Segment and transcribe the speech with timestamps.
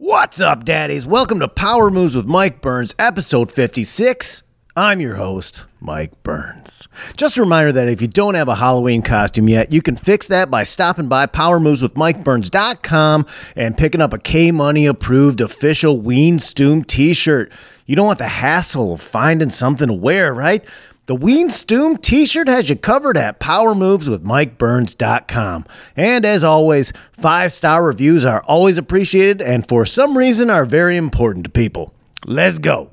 [0.00, 1.08] What's up, daddies?
[1.08, 4.44] Welcome to Power Moves with Mike Burns, episode 56.
[4.76, 6.86] I'm your host, Mike Burns.
[7.16, 10.28] Just a reminder that if you don't have a Halloween costume yet, you can fix
[10.28, 13.26] that by stopping by powermoveswithmikeburns.com
[13.56, 17.50] and picking up a K Money approved official Ween Stoom t shirt.
[17.84, 20.64] You don't want the hassle of finding something to wear, right?
[21.08, 25.64] The Ween Stoom t shirt has you covered at powermoveswithmikeburns.com.
[25.96, 30.98] And as always, five star reviews are always appreciated and for some reason are very
[30.98, 31.94] important to people.
[32.26, 32.90] Let's go.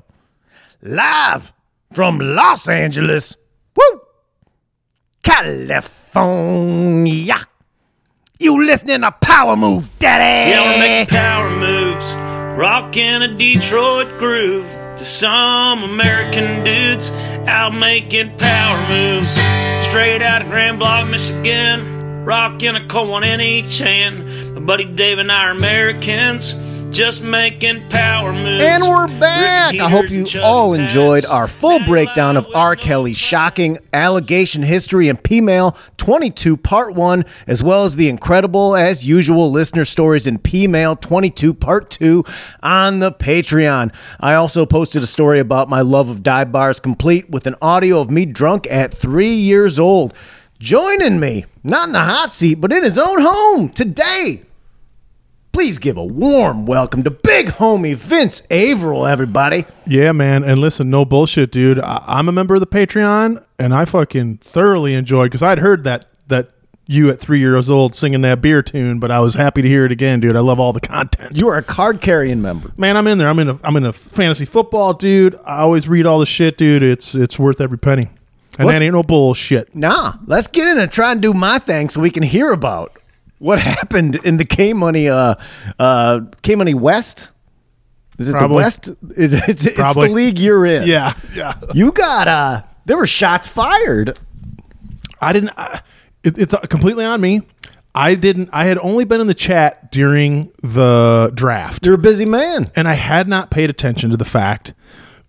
[0.80, 1.52] Live
[1.92, 3.36] from Los Angeles,
[3.76, 4.00] woo,
[5.22, 7.36] California.
[8.38, 10.52] You lifting a power move, daddy.
[10.52, 12.14] Yeah, we're making power moves,
[12.58, 14.64] rocking a Detroit groove
[14.96, 17.10] to some American dudes
[17.48, 19.30] out making power moves.
[19.86, 24.54] Straight out of Grand Blanc, Michigan, rocking a one in each hand.
[24.54, 26.54] My buddy Dave and I are Americans.
[26.96, 28.64] Just making power moves.
[28.64, 29.74] And we're back.
[29.74, 32.74] I hope you all enjoyed our full breakdown of R.
[32.74, 39.04] Kelly's shocking allegation history in P-Mail 22 Part 1, as well as the incredible, as
[39.04, 42.24] usual, listener stories in P-Mail 22 Part 2
[42.62, 43.92] on the Patreon.
[44.18, 48.00] I also posted a story about my love of dive bars complete with an audio
[48.00, 50.14] of me drunk at three years old.
[50.58, 54.45] Joining me, not in the hot seat, but in his own home today,
[55.56, 59.64] Please give a warm welcome to big homie Vince Averill, everybody.
[59.86, 60.44] Yeah, man.
[60.44, 61.80] And listen, no bullshit, dude.
[61.80, 65.84] I- I'm a member of the Patreon, and I fucking thoroughly enjoyed because I'd heard
[65.84, 66.50] that that
[66.86, 69.86] you at three years old singing that beer tune, but I was happy to hear
[69.86, 70.36] it again, dude.
[70.36, 71.40] I love all the content.
[71.40, 72.72] You are a card carrying member.
[72.76, 73.30] Man, I'm in there.
[73.30, 75.36] I'm in a I'm in a fantasy football, dude.
[75.46, 76.82] I always read all the shit, dude.
[76.82, 78.10] It's it's worth every penny.
[78.58, 79.74] And that ain't no bullshit.
[79.74, 82.92] Nah, let's get in and try and do my thing so we can hear about
[83.38, 85.34] what happened in the K Money, uh,
[85.78, 87.30] uh, K Money West.
[88.18, 88.88] Is it the West?
[89.10, 90.08] It's, it's, it's the Probably.
[90.08, 90.88] league you're in.
[90.88, 91.54] Yeah, yeah.
[91.74, 94.18] You got, uh, there were shots fired.
[95.20, 95.50] I didn't.
[95.56, 95.82] I,
[96.22, 97.42] it, it's completely on me.
[97.94, 98.50] I didn't.
[98.52, 101.84] I had only been in the chat during the draft.
[101.86, 102.70] You're a busy man.
[102.76, 104.74] and I had not paid attention to the fact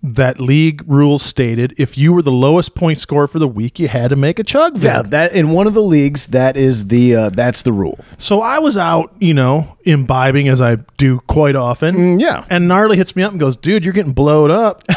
[0.04, 3.88] that league rules stated if you were the lowest point scorer for the week, you
[3.88, 4.84] had to make a chug vid.
[4.84, 8.00] Yeah, that in one of the leagues, that is the uh, that's the rule.
[8.18, 11.96] So I was out, you know, imbibing as I do quite often.
[11.96, 12.46] Mm, yeah.
[12.50, 14.84] And Gnarly hits me up and goes, dude, you're getting blowed up.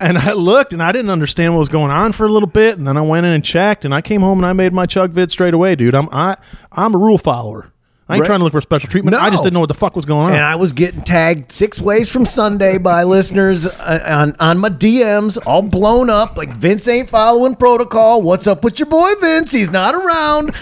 [0.00, 2.78] and I looked and I didn't understand what was going on for a little bit.
[2.78, 4.86] And then I went in and checked and I came home and I made my
[4.86, 5.94] chug vid straight away, dude.
[5.94, 6.36] I'm I
[6.72, 7.72] I'm a rule follower.
[8.10, 8.26] I ain't Right.
[8.26, 9.16] trying to look for special treatment.
[9.16, 9.30] I No.
[9.32, 10.32] just didn't know what the fuck was going on.
[10.32, 14.70] And I was getting tagged six ways from Sunday by listeners uh, on on my
[14.70, 16.36] DMs, all blown up.
[16.36, 18.22] Like Vince ain't following protocol.
[18.22, 19.52] What's up with your boy Vince?
[19.52, 20.54] He's not around.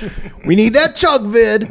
[0.44, 1.68] We need that chug vid.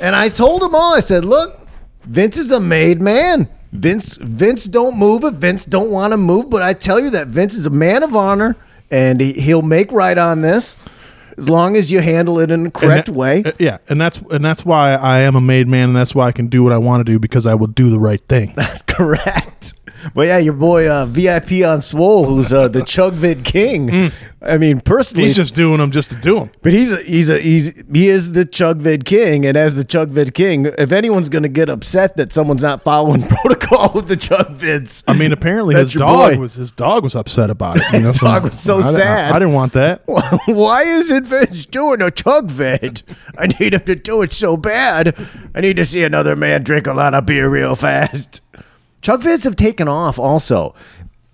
[0.00, 0.94] And I told them all.
[0.94, 1.58] I said, look,
[2.06, 3.48] Vince is a made man.
[3.72, 6.48] Vince Vince don't move if Vince don't want to move.
[6.48, 8.56] But I tell you that Vince is a man of honor,
[8.90, 10.76] and he, he'll make right on this
[11.38, 13.42] as long as you handle it in the correct that- way.
[13.44, 16.26] uh, Yeah, and that's and that's why I am a made man, and that's why
[16.28, 18.52] I can do what I want to do because I will do the right thing.
[18.56, 19.74] That's correct.
[20.14, 24.10] But yeah, your boy uh, VIP on Swole, who's uh, the Chugvid King.
[24.46, 25.28] I mean, personally, Mm.
[25.28, 26.50] He's just doing them just to do them.
[26.60, 30.34] but he's a, he's a he's he is the Chugvid King, and as the Chugvid
[30.34, 35.02] King, if anyone's going to get upset that someone's not following protocol with the Chugvids,
[35.08, 36.38] I mean, apparently his dog boy.
[36.40, 37.84] was his dog was upset about it.
[37.94, 39.32] You know, His dog was so I, I- sad.
[39.34, 40.02] I, didn't want that.
[40.44, 43.02] why isn't Vince doing a Chugvid?
[43.38, 45.16] I need him to do it so bad.
[45.54, 48.42] I need to see another man drink a lot of beer real fast.
[49.04, 50.74] Chugvids have taken off also.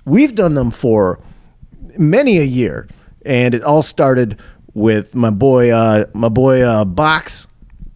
[0.04, 1.20] We've done them for
[1.96, 2.88] many a year,
[3.24, 4.40] and it all started
[4.74, 7.46] with my boy, uh, my boy uh, Box,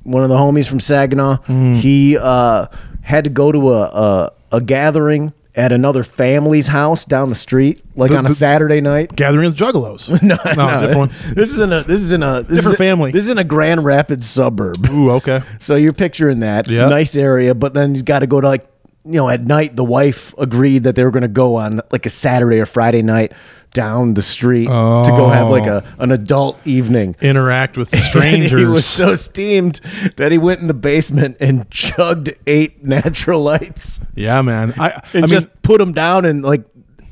[0.04, 1.38] one of the homies from Saginaw.
[1.46, 1.76] Mm.
[1.78, 2.66] He uh,
[3.02, 7.80] had to go to a, a a gathering at another family's house down the street,
[7.96, 9.14] like The- on a the- Saturday night.
[9.16, 10.08] Gathering of Juggalos.
[10.22, 11.10] No, a different one.
[11.34, 13.10] This is in a this is in a this Different is family.
[13.12, 14.88] This is in a Grand Rapids suburb.
[14.90, 15.42] Ooh, okay.
[15.58, 16.88] So you're picturing that Yeah.
[16.88, 18.64] nice area, but then you've got to go to like
[19.04, 19.76] you know at night.
[19.76, 23.02] The wife agreed that they were going to go on like a Saturday or Friday
[23.02, 23.32] night
[23.72, 27.16] down the street to go have like a an adult evening.
[27.20, 28.52] Interact with And strangers.
[28.60, 29.80] he was so steamed
[30.16, 34.74] that he went in the basement and chugged eight natural lights yeah, man.
[34.78, 36.64] I, I mean, just put them down and like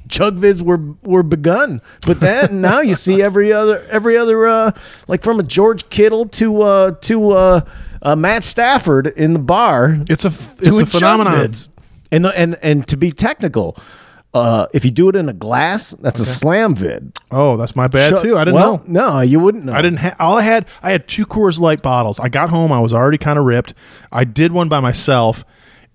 [0.08, 4.70] chug vids were were begun but then now you see every other every other uh
[5.08, 7.60] like from a george kittle to uh to uh,
[8.02, 11.34] uh matt stafford in the bar it's a it's a phenomenon.
[11.34, 11.70] vids.
[12.12, 13.76] And the, and and to be technical
[14.34, 17.88] uh if you do it in a glass that's a slam vid Oh, that's my
[17.88, 18.36] bad Chug- too.
[18.38, 19.16] I didn't well, know.
[19.16, 20.66] no you wouldn't know I didn't have all I had.
[20.82, 22.20] I had two Coors Light bottles.
[22.20, 22.70] I got home.
[22.72, 23.74] I was already kind of ripped.
[24.12, 25.44] I did one by myself,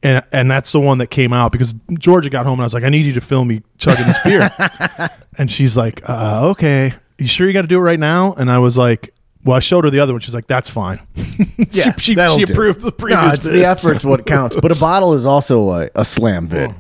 [0.03, 2.73] And, and that's the one that came out because Georgia got home and I was
[2.75, 5.09] like, I need you to film me chugging this beer.
[5.39, 8.33] and she's like, uh, okay, you sure you got to do it right now?
[8.33, 10.19] And I was like, well, I showed her the other one.
[10.21, 10.99] She's like, that's fine.
[11.71, 13.53] Yeah, she she, she approved the previous No, it's bid.
[13.53, 14.55] the effort's what counts.
[14.61, 16.73] But a bottle is also a, a slam vid.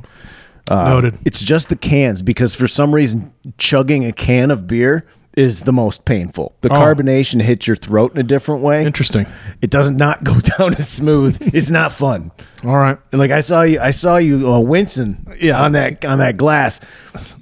[0.69, 1.17] Uh, Noted.
[1.25, 5.05] It's just the cans because for some reason chugging a can of beer
[5.35, 6.55] is the most painful.
[6.61, 6.73] The Oh.
[6.79, 8.83] carbonation hits your throat in a different way.
[8.85, 9.27] Interesting.
[9.61, 11.37] It does not go down as smooth.
[11.53, 12.31] it's not fun.
[12.65, 12.97] All right.
[13.11, 15.61] And like I saw you, I saw you uh, wincing Yeah.
[15.63, 16.81] on that on that glass,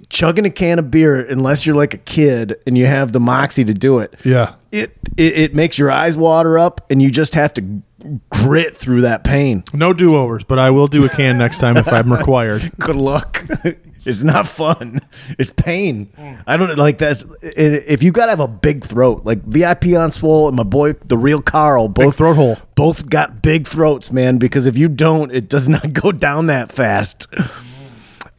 [0.10, 1.20] chugging a can of beer.
[1.26, 4.56] Unless you're like a kid and you have the moxie to do it, Yeah.
[4.72, 7.82] it it, it makes your eyes water up, and you just have to
[8.30, 9.64] grit through that pain.
[9.74, 12.72] No do overs, but I will do a can next time if I'm required.
[12.80, 13.44] Good luck.
[14.06, 15.00] it's not fun.
[15.40, 16.10] It's pain.
[16.46, 20.48] I don't like that's if you gotta have a big throat, like VIP on Swole
[20.48, 22.58] and my boy the real Carl, both throat hole.
[22.76, 24.38] both got big throats, man.
[24.38, 27.26] Because if you don't, it does not go down that fast.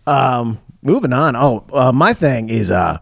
[0.07, 1.37] Um, moving on.
[1.37, 2.99] Oh, uh, my thing is, uh,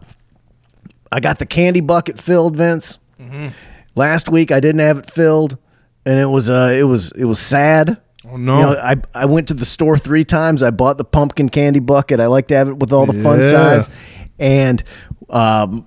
[1.11, 2.99] I got the candy bucket filled, Vince.
[3.19, 3.47] Mm-hmm.
[3.95, 5.57] Last week I didn't have it filled,
[6.05, 8.01] and it was uh, it was it was sad.
[8.27, 8.55] Oh, no.
[8.57, 10.61] You know, I I went to the store three times.
[10.63, 12.19] I bought the pumpkin candy bucket.
[12.19, 13.51] I like to have it with all the fun Yeah.
[13.51, 13.89] size,
[14.39, 14.83] and
[15.29, 15.85] um,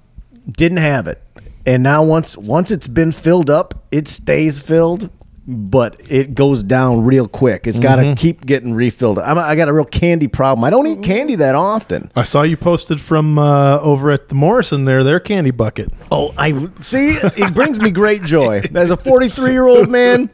[0.51, 1.23] didn't have it.
[1.67, 5.11] And now once once it's been filled up, it stays filled,
[5.51, 7.67] but it goes down real quick.
[7.67, 8.15] It's got to Mm-hmm.
[8.15, 9.19] keep getting refilled.
[9.19, 10.63] I'm, I got a real candy problem.
[10.63, 12.13] I don't eat candy that often.
[12.15, 15.91] I saw you posted from uh, over at the Morrison there, their candy bucket.
[16.13, 17.17] Oh, I see.
[17.23, 20.29] It brings me great joy as a 43 year old man.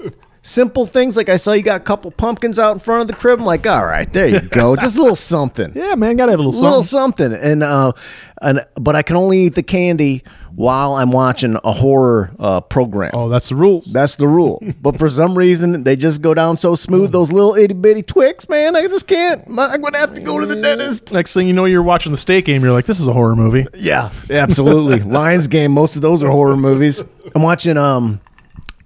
[0.47, 3.15] Simple things like I saw you got a couple pumpkins out in front of the
[3.15, 3.39] crib.
[3.41, 5.73] I'm like, all right, there you go, just a little something.
[5.75, 6.69] Yeah, man, gotta have a little something.
[6.71, 7.33] little something.
[7.33, 7.93] and uh
[8.43, 10.23] and but i can only eat the candy
[10.55, 13.87] while i'm watching a horror uh program Oh, that's the rules.
[13.87, 17.55] that's the rule but for some reason they just go down so smooth those little
[17.55, 21.33] itty-bitty twix man i just can't i'm gonna have to go to the dentist Next
[21.33, 22.63] thing you know, you're watching the state game.
[22.63, 23.67] You're like, this is a horror movie.
[23.75, 27.03] yeah absolutely lions game most of those are horror movies
[27.37, 28.21] i'm watching um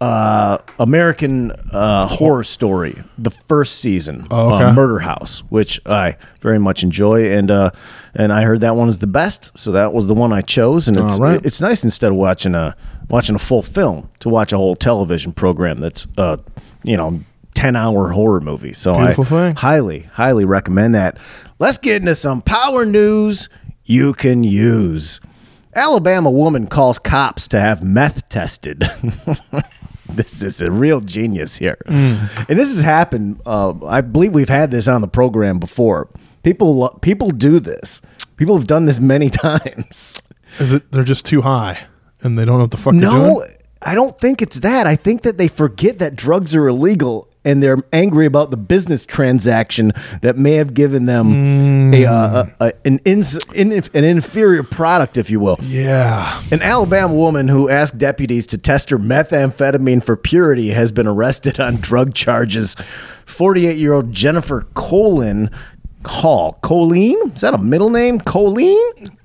[0.01, 6.61] uh american uh horror story the first season Oh, uh, murder house which i very
[6.61, 7.71] much enjoy and uh
[8.15, 10.87] and i heard that one is the best so that was the one i chose
[10.87, 11.45] and it's right.
[11.45, 12.77] it's nice instead of watching a
[13.11, 16.37] watching a full film to watch a whole television program that's uh
[16.85, 17.21] you know
[17.55, 19.57] 10 hour horror movie so Beautiful i thing.
[19.57, 21.19] highly highly recommend that
[21.59, 23.49] let's get into some power news
[23.85, 25.19] you can use
[25.75, 28.83] Alabama woman calls cops to have meth tested.
[30.15, 31.79] this is a real genius here.
[31.87, 32.49] Mm.
[32.49, 33.41] And this has happened.
[33.45, 36.09] Uh, I believe we've had this on the program before.
[36.43, 38.01] People, people do this.
[38.37, 40.23] People have done this many times.
[40.59, 41.87] Is it they're just too high
[42.23, 43.45] and they don't know what the fuck No?
[43.83, 44.87] I don't think it's that.
[44.87, 49.07] I think that they forget that drugs are illegal and they're angry about the business
[49.07, 54.63] transaction that may have given them a, uh, a, a an ins, in, an inferior
[54.63, 55.57] product, if you will.
[55.63, 56.43] Yeah.
[56.53, 61.59] An Alabama woman who asked deputies to test her methamphetamine for purity has been arrested
[61.59, 62.77] on drug charges.
[63.25, 65.51] 48 year old Jennifer Colin
[66.05, 66.59] Hall.
[66.63, 67.17] Colleen?
[67.35, 68.21] Is that a middle name?
[68.21, 69.18] Colleen?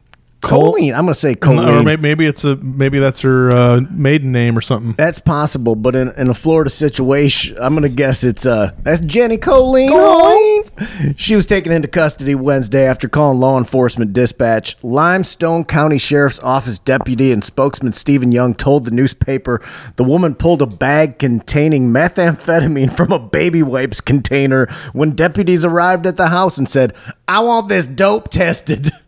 [0.44, 0.94] Colleen.
[0.94, 1.70] I'm going to say Colleen.
[1.70, 4.94] Or maybe, maybe it's a maybe that's her uh, maiden name or something.
[4.98, 9.38] That's possible, but in, in a Florida situation, I'm gonna guess it's uh that's Jenny
[9.38, 9.90] Colleen.
[9.90, 11.16] Colleen.
[11.16, 14.76] She was taken into custody Wednesday after calling law enforcement dispatch.
[14.84, 19.62] Limestone County Sheriff's Office deputy and spokesman Stephen Young told the newspaper
[19.96, 26.06] the woman pulled a bag containing methamphetamine from a baby wipes container when deputies arrived
[26.06, 26.94] at the house and said,
[27.28, 28.92] "I want this dope tested."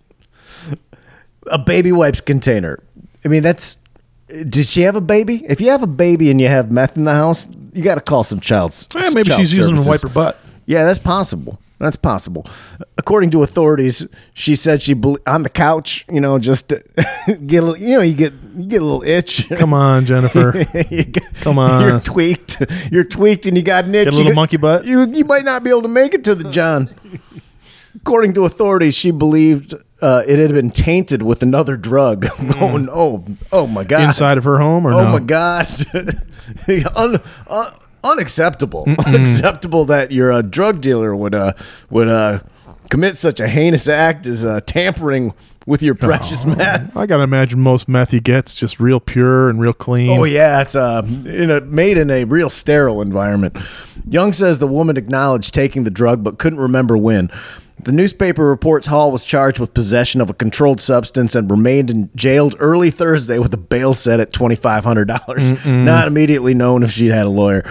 [1.47, 2.79] a baby wipes container.
[3.23, 3.77] I mean, that's.
[4.27, 5.45] Did she have a baby?
[5.47, 8.01] If you have a baby and you have meth in the house, you got to
[8.01, 8.87] call some child's.
[8.95, 9.87] Eh, maybe child she's using services.
[9.87, 10.39] wipe her butt.
[10.65, 11.59] Yeah, that's possible.
[11.77, 12.47] That's possible.
[12.97, 16.05] According to authorities, she said she bel on the couch.
[16.11, 16.69] You know, just
[17.27, 19.47] get a little, you know, you get you get a little itch.
[19.49, 20.53] Come on, Jennifer.
[20.73, 21.81] Get- Come on.
[21.87, 22.61] you're tweaked.
[22.91, 24.05] You're tweaked, and you got an itch.
[24.05, 24.85] Get a You little got- monkey butt?
[24.85, 26.95] You you might not be able to make it to the John.
[27.95, 32.27] According to authorities, she believed uh, it had been tainted with another drug.
[32.59, 33.25] oh no!
[33.51, 34.07] Oh my god!
[34.07, 35.11] Inside of her home or Oh no?
[35.11, 35.67] my god!
[36.95, 37.73] Un, un,
[38.03, 38.85] unacceptable!
[39.05, 41.53] Unacceptable that your uh, drug dealer would uh,
[41.89, 42.39] would uh,
[42.89, 45.33] commit such a heinous act as uh, tampering
[45.65, 46.95] with your precious meth.
[46.95, 50.11] I gotta imagine most meth he gets just real pure and real clean.
[50.15, 53.57] Oh yeah, it's uh, in a, made in a real sterile environment.
[54.07, 57.31] Young says the woman acknowledged taking the drug but couldn't remember when.
[57.85, 62.09] The newspaper reports Hall was charged with possession of a controlled substance and remained in
[62.15, 65.63] jailed early Thursday with a bail set at twenty five hundred dollars.
[65.65, 67.63] Not immediately known if she'd had a lawyer.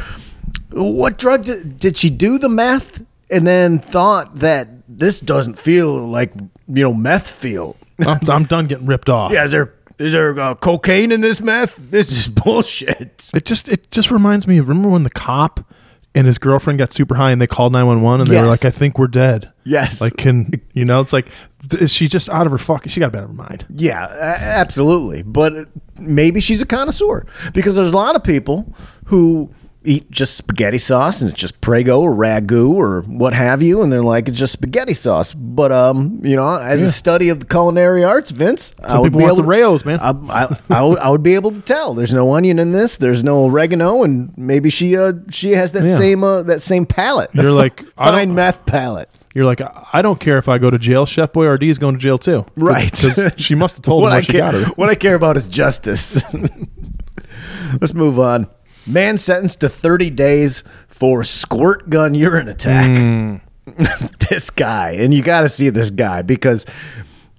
[0.71, 5.92] What drug did, did she do the meth and then thought that this doesn't feel
[5.94, 6.33] like
[6.68, 7.76] you know meth feel.
[7.99, 9.33] I'm, I'm done getting ripped off.
[9.33, 11.76] Yeah, is there is there uh, cocaine in this meth?
[11.76, 13.30] This is bullshit.
[13.35, 15.61] It just it just reminds me of remember when the cop
[16.14, 18.71] and his girlfriend got super high and they called 911 and they were like I
[18.71, 19.52] think we're dead.
[19.64, 20.00] Yes.
[20.00, 21.28] Like can you know it's like
[21.87, 23.66] she's just out of her fucking she got a better mind.
[23.71, 25.23] Yeah, absolutely.
[25.23, 25.68] But
[25.99, 28.75] maybe she's a connoisseur because there's a lot of people
[29.06, 29.50] who
[29.85, 33.93] eat just spaghetti sauce and it's just Prego or ragu or what have you, and
[33.93, 35.33] they're like it's just spaghetti sauce.
[35.35, 39.21] But um, you know, as a study of the culinary arts, Vince, I would people
[39.21, 39.99] be able the Rao's, man.
[40.00, 41.95] I, I, I, would, I would be able to tell.
[41.95, 42.97] There's no onion in this.
[42.97, 45.97] There's no oregano, and maybe she uh she has that Yeah.
[45.97, 47.31] same uh, that same palate.
[47.35, 49.09] You're like, fine meth palate.
[49.35, 49.61] You're like
[49.93, 51.07] I don't care if I go to jail.
[51.07, 52.47] Chef Boyardee is going to jail too.
[52.55, 52.91] Right.
[52.93, 54.64] 'cause she must have told him what what I she care, got her.
[54.76, 56.23] What I care about is justice.
[57.81, 58.47] Let's move on.
[58.87, 62.87] Man sentenced to 30 days for squirt gun urine attack.
[62.97, 63.37] Hmm.
[64.29, 66.67] this guy, and you got to see this guy because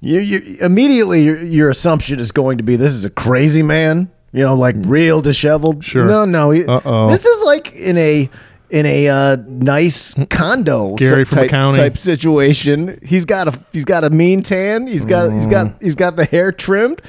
[0.01, 4.09] you, you immediately your, your assumption is going to be this is a crazy man,
[4.33, 5.85] you know, like real disheveled.
[5.85, 6.05] Sure.
[6.05, 6.49] No, no.
[6.49, 6.63] he-.
[6.63, 8.27] This is like in a
[8.71, 12.99] in a uh, nice condo Gary from type, type situation.
[13.03, 14.87] He's got a he's got a mean tan.
[14.87, 15.51] He's got he's Mm.
[15.51, 17.03] got he's got the hair trimmed.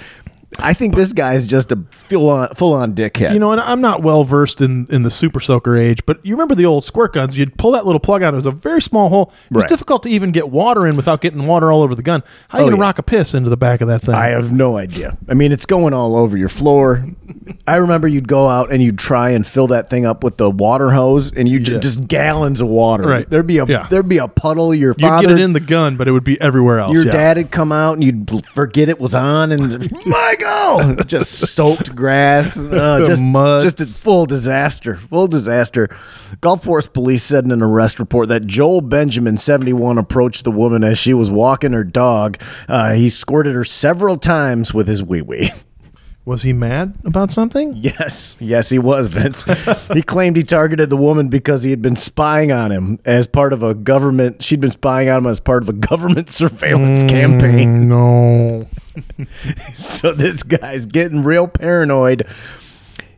[0.59, 3.33] I think this guy is just a full on full on dickhead.
[3.33, 6.35] You know, and I'm not well versed in, in the super soaker age, but you
[6.35, 7.37] remember the old squirt guns?
[7.37, 8.33] You'd pull that little plug out.
[8.33, 9.33] It was a very small hole.
[9.51, 9.69] It was Right.
[9.69, 12.23] difficult to even get water in without getting water all over the gun.
[12.49, 12.87] How are you Oh, gonna yeah.
[12.87, 14.15] rock a piss into the back of that thing?
[14.15, 15.19] I have no idea.
[15.29, 17.05] I mean, it's going all over your floor.
[17.67, 20.51] I remember you'd go out and you'd try and fill that thing up with the
[20.51, 21.75] water hose, and you Yeah.
[21.75, 23.05] would just gallons of water.
[23.07, 23.29] Right.
[23.29, 23.87] There'd be a Yeah.
[23.91, 24.75] there'd be a puddle.
[24.75, 26.95] Your You'd father, get it in the gun, but it would be everywhere else.
[26.95, 27.13] your yeah.
[27.13, 29.63] dad would come out and you'd forget it was on, and
[30.47, 33.63] Michael just soaked grass, uh, just Mud.
[33.63, 35.89] just a full disaster, full disaster.
[36.41, 40.85] Gulfport police said in an arrest report that Joel Benjamin, seventy one, approached the woman
[40.85, 42.41] as she was walking her dog.
[42.69, 45.53] Uh, he squirted her several times with his wee wee.
[46.27, 47.77] Was he mad about something?
[47.77, 49.45] Yes, yes, he was, Vince.
[49.93, 53.53] he claimed he targeted the woman because he had been spying on him as part
[53.53, 54.43] of a government.
[54.43, 57.89] She'd been spying on him as part of a government surveillance mm, campaign.
[57.97, 58.67] No.
[59.75, 62.27] So this guy's getting real paranoid.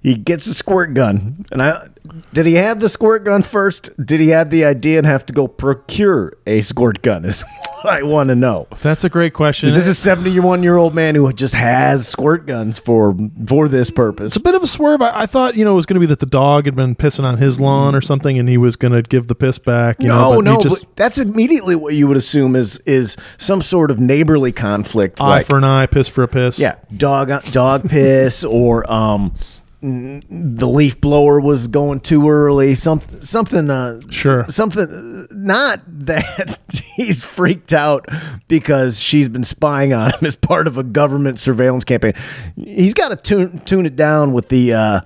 [0.03, 1.87] He gets a squirt gun, and I
[2.33, 3.91] did he have the squirt gun first?
[4.05, 7.25] Did he have the idea and have to go procure a squirt gun?
[7.25, 7.45] Is
[7.83, 8.67] what I want to know.
[8.83, 9.69] That's a great question.
[9.69, 13.17] Is this a seventy-one-year-old man who just has squirt guns for
[13.47, 14.27] for this purpose?
[14.29, 15.03] It's a bit of a swerve.
[15.03, 16.95] I, I thought, you know, it was going to be that the dog had been
[16.95, 19.97] pissing on his lawn or something, and he was going to give the piss back.
[20.01, 23.17] You No, know, but no, just but that's immediately what you would assume is is
[23.37, 25.21] some sort of neighborly conflict.
[25.21, 26.59] eye like, for an eye, piss for a piss.
[26.59, 29.35] yeah, dog dog piss or um,
[29.81, 32.75] the leaf blower was going too early.
[32.75, 34.45] Something something uh, Sure.
[34.49, 36.59] something not that
[36.97, 38.07] he's freaked out
[38.49, 42.15] because she's been spying on him as part of a government surveillance campaign.
[42.57, 44.75] He's got to tune tune it down with the.
[44.75, 45.01] Uh,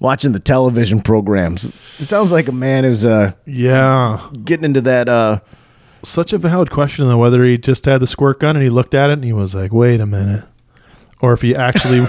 [0.00, 4.30] Watching the television programs, it sounds like a man who's uh, Yeah.
[4.44, 5.40] getting into that uh,
[6.04, 8.94] Such a valid question, though, whether he just had the squirt gun and he looked
[8.94, 10.44] at it and he was like, wait a minute.
[11.20, 11.98] Or if he actually,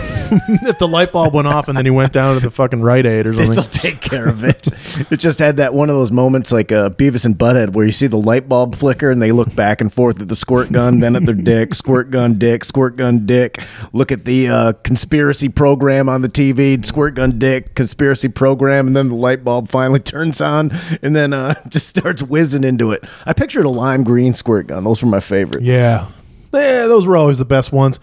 [0.69, 3.07] if the light bulb went off and then he went down to the fucking Rite
[3.07, 3.49] Aid or something.
[3.55, 4.67] This'll take care of it.
[5.11, 7.91] it just had that one of those moments like uh, Beavis and Butthead where you
[7.91, 10.99] see the light bulb flicker and they look back and forth at the squirt gun,
[10.99, 13.59] then at their dick, squirt gun, dick, squirt gun, dick.
[13.93, 18.95] Look at the uh, conspiracy program on the TV, squirt gun, dick, conspiracy program, and
[18.95, 23.03] then the light bulb finally turns on and then uh, just starts whizzing into it.
[23.25, 24.83] I pictured a lime green squirt gun.
[24.83, 25.63] Those were my favorite.
[25.63, 26.09] Yeah.
[26.53, 27.99] Yeah, those were always the best ones.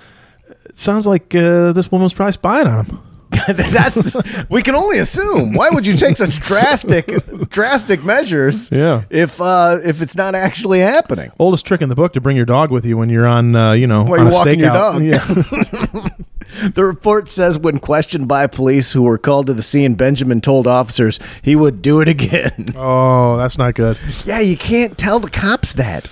[0.66, 3.00] It sounds like uh, this woman was probably spying on him.
[3.48, 4.16] That's
[4.48, 5.52] we can only assume.
[5.54, 7.06] Why would you take such drastic
[7.50, 8.70] drastic measures?
[8.70, 9.02] Yeah.
[9.10, 11.32] If uh, if it's not actually happening.
[11.38, 13.72] Oldest trick in the book to bring your dog with you when you're on, uh,
[13.72, 14.74] you know, While on a walking your stakeout.
[14.74, 15.02] dog.
[15.02, 16.08] Yeah.
[16.74, 20.66] The report says when questioned by police who were called to the scene, Benjamin told
[20.68, 22.66] officers he would do it again.
[22.76, 23.98] oh, that's not good.
[24.24, 26.10] yeah, you can't tell the cops that.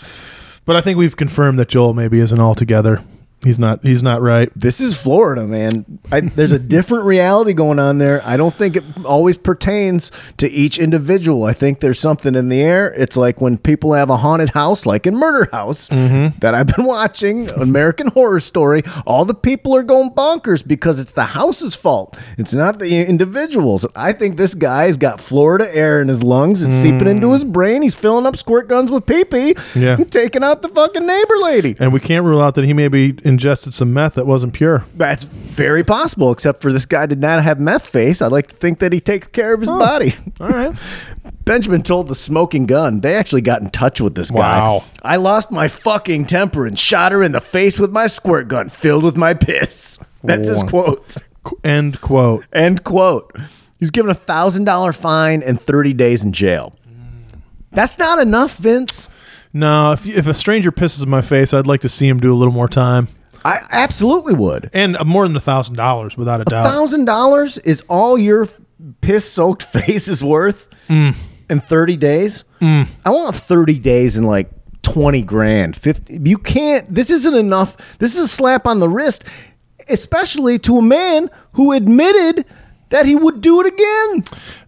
[0.66, 3.00] But I think we've confirmed that Joel maybe isn't all together.
[3.44, 3.82] He's not.
[3.82, 4.50] He's not right.
[4.56, 6.00] This is Florida, man.
[6.10, 8.22] I, there's a different reality going on there.
[8.24, 11.44] I don't think it always pertains to each individual.
[11.44, 12.92] I think there's something in the air.
[12.94, 16.38] It's like when people have a haunted house, like in Murder House, mm-hmm.
[16.38, 18.82] that I've been watching, American Horror Story.
[19.06, 22.16] All the people are going bonkers because it's the house's fault.
[22.38, 23.86] It's not the individuals.
[23.94, 26.62] I think this guy's got Florida air in his lungs.
[26.62, 27.32] It's seeping into mm.
[27.34, 27.82] his brain.
[27.82, 29.54] He's filling up squirt guns with pee pee.
[29.74, 29.96] Yeah.
[29.96, 31.76] taking out the fucking neighbor lady.
[31.78, 34.84] And we can't rule out that he maybe ingested some meth that wasn't pure.
[34.94, 38.22] That's very possible, except for this guy did not have meth face.
[38.22, 40.14] I'd like to think that he takes care of his oh, body.
[40.40, 40.74] All right.
[41.44, 44.58] Benjamin told the smoking gun they actually got in touch with this guy.
[44.58, 44.84] Wow.
[45.02, 48.70] I lost my fucking temper and shot her in the face with my squirt gun
[48.70, 49.98] filled with my piss.
[50.24, 51.16] That's his quote.
[51.62, 52.46] End quote.
[52.52, 53.36] End quote.
[53.78, 56.74] He's given a thousand dollar fine and 30 days in jail.
[57.72, 59.10] That's not enough, Vince.
[59.52, 62.32] No, if, if a stranger pisses in my face, I'd like to see him do
[62.32, 63.08] a little more time.
[63.44, 64.70] I absolutely would.
[64.72, 66.70] And uh, more than a thousand dollars, without a doubt.
[66.70, 68.48] thousand dollars is all your
[69.00, 71.14] piss soaked face is worth Mm.
[71.48, 74.50] in 30 days i want 30 days in like
[74.82, 79.24] 20 grand 50 you can't this isn't enough this is a slap on the wrist
[79.88, 82.44] especially to a man who admitted
[82.90, 84.24] that he would do it again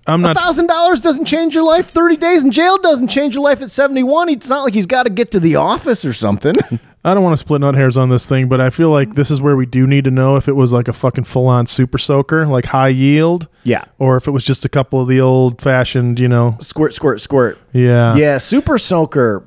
[0.07, 3.35] I'm a not- thousand dollars doesn't change your life 30 days in jail doesn't change
[3.35, 6.15] your life at 71 it's not like he's got to get to the office or
[6.15, 6.55] something
[7.07, 9.31] I don't want to split nut hairs on this thing, but I feel like this
[9.31, 11.67] is where we do need to know if it was like a fucking full on
[11.67, 13.47] super soaker, like high yield.
[13.63, 13.85] Yeah.
[13.99, 16.57] Or if it was just a couple of the old fashioned, you know.
[16.61, 18.17] squirt squirt squirt Yeah.
[18.17, 19.45] Yeah, Super Soaker.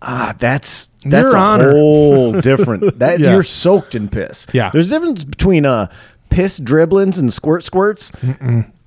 [0.00, 1.70] Ah, that's that's Your a Honor.
[1.72, 2.98] whole different.
[3.00, 3.32] That Yeah.
[3.32, 4.46] you're soaked in piss.
[4.52, 4.70] Yeah.
[4.70, 5.88] there's a difference between uh
[6.30, 8.12] piss dribblings and squirt squirts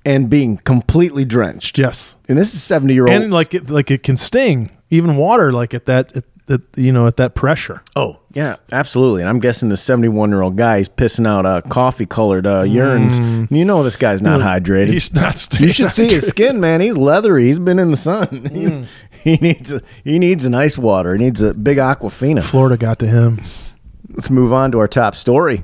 [0.06, 1.78] and being completely drenched.
[1.78, 2.16] Yes.
[2.28, 3.14] and this is seventy year old.
[3.22, 6.92] And like it, like it can sting, even water, like at that, at, at, you
[6.92, 7.82] know, at that pressure.
[7.96, 9.22] oh yeah, absolutely.
[9.22, 12.46] And I'm guessing the seventy one year old guy is pissing out uh, coffee colored
[12.46, 13.50] uh, urines.
[13.50, 14.88] You know this guy's not hydrated.
[14.88, 14.92] Mm.
[14.92, 15.64] He's not staying.
[15.64, 16.80] you should see his skin, man.
[16.80, 17.44] He's leathery.
[17.46, 18.26] He's been in the sun.
[18.50, 18.86] Mm.
[19.24, 21.14] he, he needs a, he needs an ice water.
[21.14, 22.42] He needs a big aquafina.
[22.42, 23.42] Florida got to him.
[24.08, 25.62] Let's move on to our top story.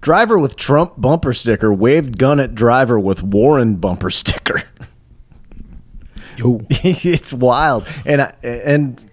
[0.00, 4.62] Driver with Trump bumper sticker waved gun at driver with Warren bumper sticker.
[6.36, 6.60] Yo.
[6.70, 9.09] it's wild, and I, and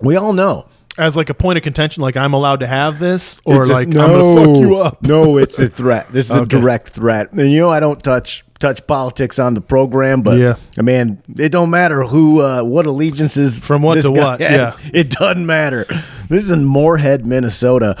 [0.00, 0.66] we all know.
[0.98, 3.72] As like a point of contention, like I'm allowed to have this, or It's a-
[3.72, 5.02] like I'm gonna fuck you up.
[5.02, 6.08] no, it's a threat.
[6.12, 7.32] This is a direct threat.
[7.32, 10.56] And you know, I don't touch touch politics on the program, but Yeah.
[10.78, 14.76] I mean, it don't matter who, uh, what allegiances From what to what, has.
[14.92, 15.86] It doesn't matter.
[16.28, 17.96] This is in Moorhead, Minnesota.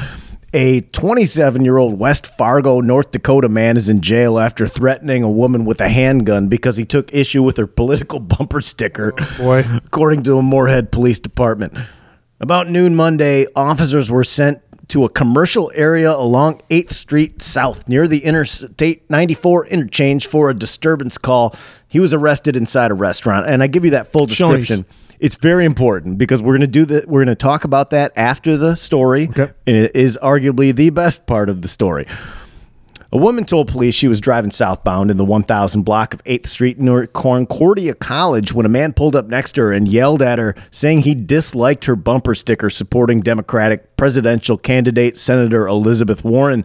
[0.52, 5.30] A 27 year old West Fargo, North Dakota man is in jail after threatening a
[5.30, 9.64] woman with a handgun because he took issue with her political bumper sticker oh, boy.
[9.76, 11.78] according to a Moorhead Police Department.
[12.40, 18.08] About noon Monday, officers were sent to a commercial area along 8th Street South near
[18.08, 21.54] the Interstate 94 interchange for a disturbance call.
[21.86, 24.84] He was arrested inside a restaurant, and I give you that full description.
[25.20, 27.06] It's very important because we're going to do that.
[27.06, 29.50] We're going to talk about that after the story, Okay.
[29.66, 32.06] and it is arguably the best part of the story.
[33.12, 36.78] A woman told police she was driving southbound in the 1000 block of 8th Street
[36.78, 40.54] near Concordia College when a man pulled up next to her and yelled at her,
[40.70, 46.64] saying he disliked her bumper sticker supporting Democratic presidential candidate Senator Elizabeth Warren.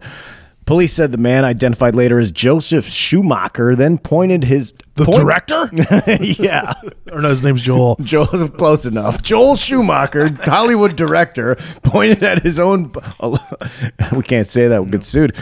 [0.66, 5.70] Police said the man, identified later as Joseph Schumacher, then pointed his The point- director?
[6.20, 6.72] yeah,
[7.12, 7.94] or no, his name's Joel.
[8.02, 9.22] Joseph, close enough.
[9.22, 12.92] Joel Schumacher, Hollywood director, pointed at his own.
[14.12, 15.36] We can't say that; we'll get sued.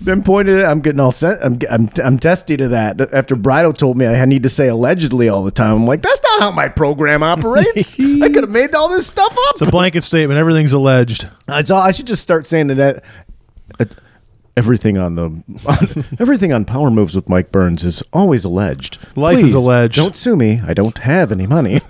[0.00, 0.64] Then pointed at.
[0.66, 1.42] I'm getting all sent.
[1.42, 3.12] I'm, I'm I'm testy to that.
[3.12, 6.20] After Brido told me I need to say allegedly all the time, I'm like, that's
[6.22, 7.98] not how my program operates.
[8.00, 9.50] I could have made all this stuff up.
[9.52, 10.38] It's a blanket statement.
[10.38, 11.28] Everything's alleged.
[11.48, 11.72] All.
[11.72, 13.02] I should just start saying that.
[13.78, 13.84] uh,
[14.54, 15.24] Everything on the
[15.64, 18.98] on, everything on Power Moves with Mike Burns is always alleged.
[19.16, 19.96] Life is Please, alleged.
[19.96, 20.60] Don't sue me.
[20.66, 21.80] I don't have any money.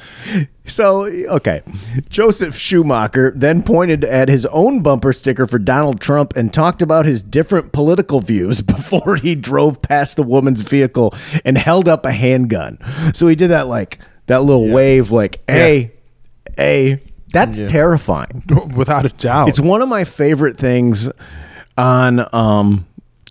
[0.66, 1.60] so okay,
[2.08, 7.04] Joseph Schumacher then pointed at his own bumper sticker for Donald Trump and talked about
[7.04, 11.12] his different political views before he drove past the woman's vehicle
[11.44, 12.78] and held up a handgun.
[13.12, 15.92] So he did that like that little wave, like hey,
[16.56, 17.02] hey.
[17.30, 18.42] That's terrifying.
[18.74, 19.50] Without a doubt.
[19.50, 21.10] It's one of my favorite things
[21.78, 22.86] on um,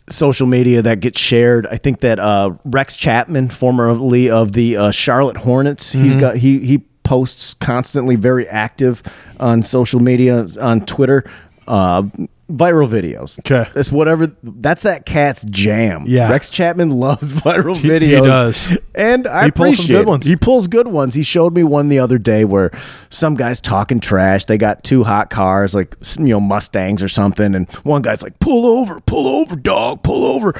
[0.09, 1.67] social media that gets shared.
[1.67, 6.19] I think that uh, Rex Chapman, formerly of the uh, Charlotte Hornets, he's Mm-hmm.
[6.19, 9.01] got he he posts constantly, very active
[9.39, 11.23] on social media, on Twitter,
[11.67, 12.03] uh,
[12.49, 13.37] viral videos.
[13.39, 13.69] Okay.
[13.73, 14.27] that's whatever.
[14.41, 16.05] That's that cat's jam.
[16.07, 16.29] Yeah.
[16.29, 18.25] Rex Chapman loves viral He- he videos.
[18.25, 18.77] does.
[18.95, 20.07] and I He pulls some appreciate good it.
[20.07, 20.25] ones.
[20.25, 21.13] He pulls good ones.
[21.13, 22.71] He showed me one the other day where
[23.09, 24.45] some guy's talking trash.
[24.45, 28.39] They got two hot cars, like you know Mustangs or something, and one guy's like,
[28.39, 30.53] "Pull over, pull over, dog, pull over,"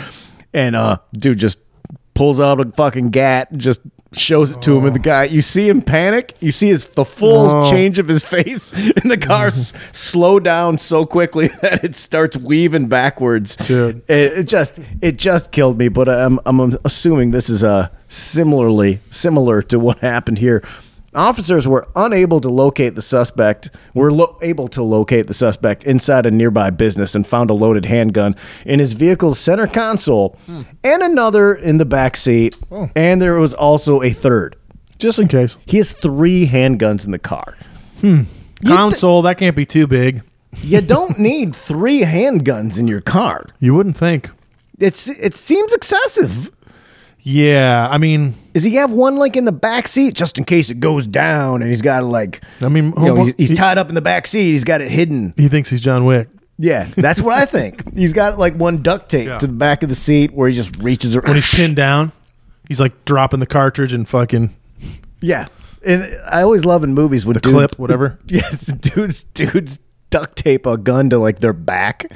[0.54, 1.58] and uh, dude just
[2.14, 3.80] pulls out a fucking gat, and just
[4.14, 6.34] shows it to him, and the guy, you see him panic.
[6.40, 7.70] You see his the full Oh.
[7.70, 12.38] change of his face, and the car s- slow down so quickly that it starts
[12.38, 13.56] weaving backwards.
[13.56, 13.98] Dude.
[14.10, 15.88] It, it just it just killed me.
[15.90, 20.64] But I'm I'm assuming this is uh, similarly similar to what happened here.
[21.14, 23.70] Officers were unable to locate the suspect.
[23.94, 27.86] Were lo- able to locate the suspect inside a nearby business and found a loaded
[27.86, 30.64] handgun in his vehicle's center console, hmm.
[30.84, 32.56] and another in the back seat.
[32.72, 32.90] Oh.
[32.96, 34.56] And there was also a third
[35.00, 35.58] Just in case.
[35.66, 37.58] He has three handguns in the car.
[38.02, 38.24] Hmm.
[38.62, 40.24] You Console, that can't be too big.
[40.62, 43.46] You don't need three handguns in your car.
[43.60, 44.30] You wouldn't think.
[44.80, 46.52] It's it seems excessive.
[47.30, 50.70] Yeah, I mean, Does he have one like in the back seat just in case
[50.70, 53.56] it goes down and he's got to like I mean, you know, he's, he's he,
[53.58, 54.52] tied up in the back seat.
[54.54, 55.34] He's got it hidden.
[55.36, 56.30] he thinks he's John Wick.
[56.58, 57.94] Yeah, that's what I think.
[57.94, 59.38] He's got like one duct tape Yeah.
[59.40, 61.28] to the back of the seat where he just reaches around.
[61.28, 62.14] When he's pinned down,
[62.68, 64.56] he's like dropping the cartridge and fucking
[65.22, 65.48] Yeah,
[65.86, 68.18] and I always love in movies when the dudes, clip, whatever.
[68.26, 72.10] Yes, dudes, dudes duct tape a gun to like their back.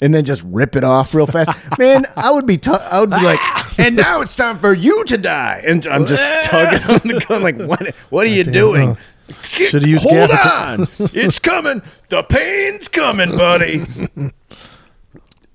[0.00, 1.50] And then just rip it off real fast.
[1.78, 3.38] Man, I would be, tu- I would be like,
[3.78, 5.62] and now it's time for you to die.
[5.66, 7.94] And I'm just tugging on the gun, like, what?
[8.10, 8.96] What are you doing?
[8.96, 11.00] Oh, should've used Hold gabapentin.
[11.00, 11.82] on, it's coming.
[12.08, 13.84] The pain's coming, buddy.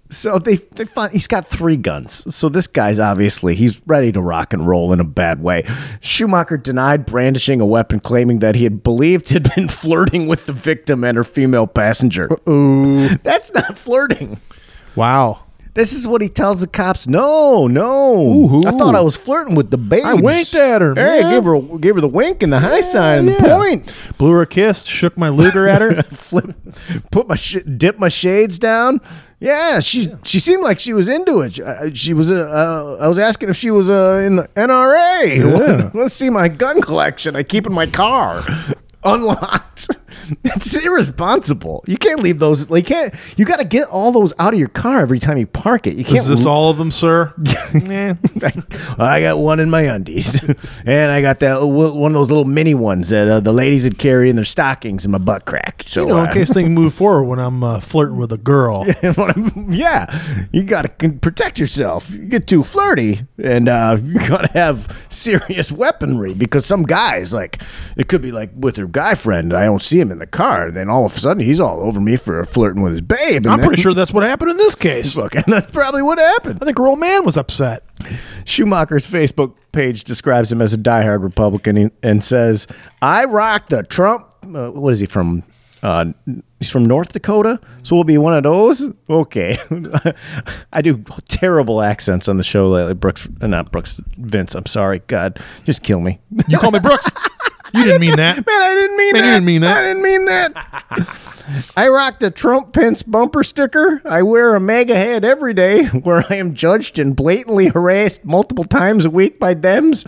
[0.10, 2.34] So they they find he's got three guns.
[2.34, 5.65] So this guy's obviously he's ready to rock and roll in a bad way.
[5.99, 10.53] Schumacher denied brandishing a weapon, claiming that he had believed had been flirting with the
[10.53, 12.30] victim and her female passenger.
[12.47, 14.39] Ooh, That's not flirting.
[14.95, 15.43] wow.
[15.78, 17.06] This is what he tells the cops.
[17.08, 18.60] No, no.
[18.66, 20.06] I thought I was flirting with the babes.
[20.06, 21.32] I winked at her, Hey, man.
[21.32, 23.94] give her gave her the wink and the high sign and the point.
[24.18, 26.02] Blew her a kiss, shook my Luger at her.
[26.12, 26.56] flip,
[27.12, 29.02] put my sh- dip my shades down.
[29.40, 31.54] Yeah, she she seemed like she was into it.
[31.54, 32.32] She, uh, she was.
[32.32, 35.38] Uh, uh, I was asking if she was uh, in the NRA.
[35.38, 35.92] Yeah.
[36.00, 37.36] Let's see my gun collection.
[37.36, 38.44] I keep in my car,
[39.13, 39.88] unlocked.
[40.43, 41.86] It's irresponsible.
[41.88, 42.70] You can't leave those.
[42.70, 43.15] Like, you can't.
[43.38, 45.96] You got to get all those out of your car every time you park it.
[45.96, 46.17] You can't.
[46.17, 47.34] Is this all of them, sir?
[47.74, 48.15] yeah.
[49.00, 50.43] I got one in my undies,
[50.86, 53.98] and I got that one of those little mini ones that uh, the ladies would
[53.98, 55.84] carry in their stockings in my butt crack.
[55.86, 58.38] So You know, in uh, case things move forward when I'm uh, flirting with a
[58.38, 58.86] girl.
[59.70, 62.10] yeah, you got to protect yourself.
[62.10, 67.34] You get too flirty, and uh, you got to have serious weaponry because some guys,
[67.34, 67.62] like,
[67.96, 69.54] it could be like with their guy friend.
[69.54, 71.80] I don't see him in the car, and then all of a sudden he's all
[71.82, 73.46] over me for flirting with his babe.
[73.46, 75.16] And I'm then- pretty sure that's what happened in this case.
[75.16, 76.58] Look, and that's probably what happened.
[76.62, 77.84] I think her old man was upset.
[78.44, 82.66] Schumacher's Facebook page describes him as a diehard Republican and says,
[83.02, 85.44] "I rock the Trump." Uh, what is he from?
[85.84, 86.06] Uh,
[86.58, 88.90] he's from North Dakota, so we'll be one of those.
[89.08, 89.60] Okay,
[90.74, 92.96] I do terrible accents on the show lately.
[92.96, 94.56] Brooks, uh, not Brooks, Vince.
[94.56, 95.04] I'm sorry.
[95.06, 96.20] God, just kill me.
[96.48, 97.08] You call me Brooks.
[97.73, 98.38] You didn't mean that.
[98.47, 99.34] I didn't mean Man, you that.
[99.34, 99.77] didn't mean that.
[99.77, 101.17] I didn't mean that.
[101.77, 104.01] I rocked a Trump Pence bumper sticker.
[104.06, 108.65] I wear a MAGA head every day where I am judged and blatantly harassed multiple
[108.65, 110.06] times a week by Dems.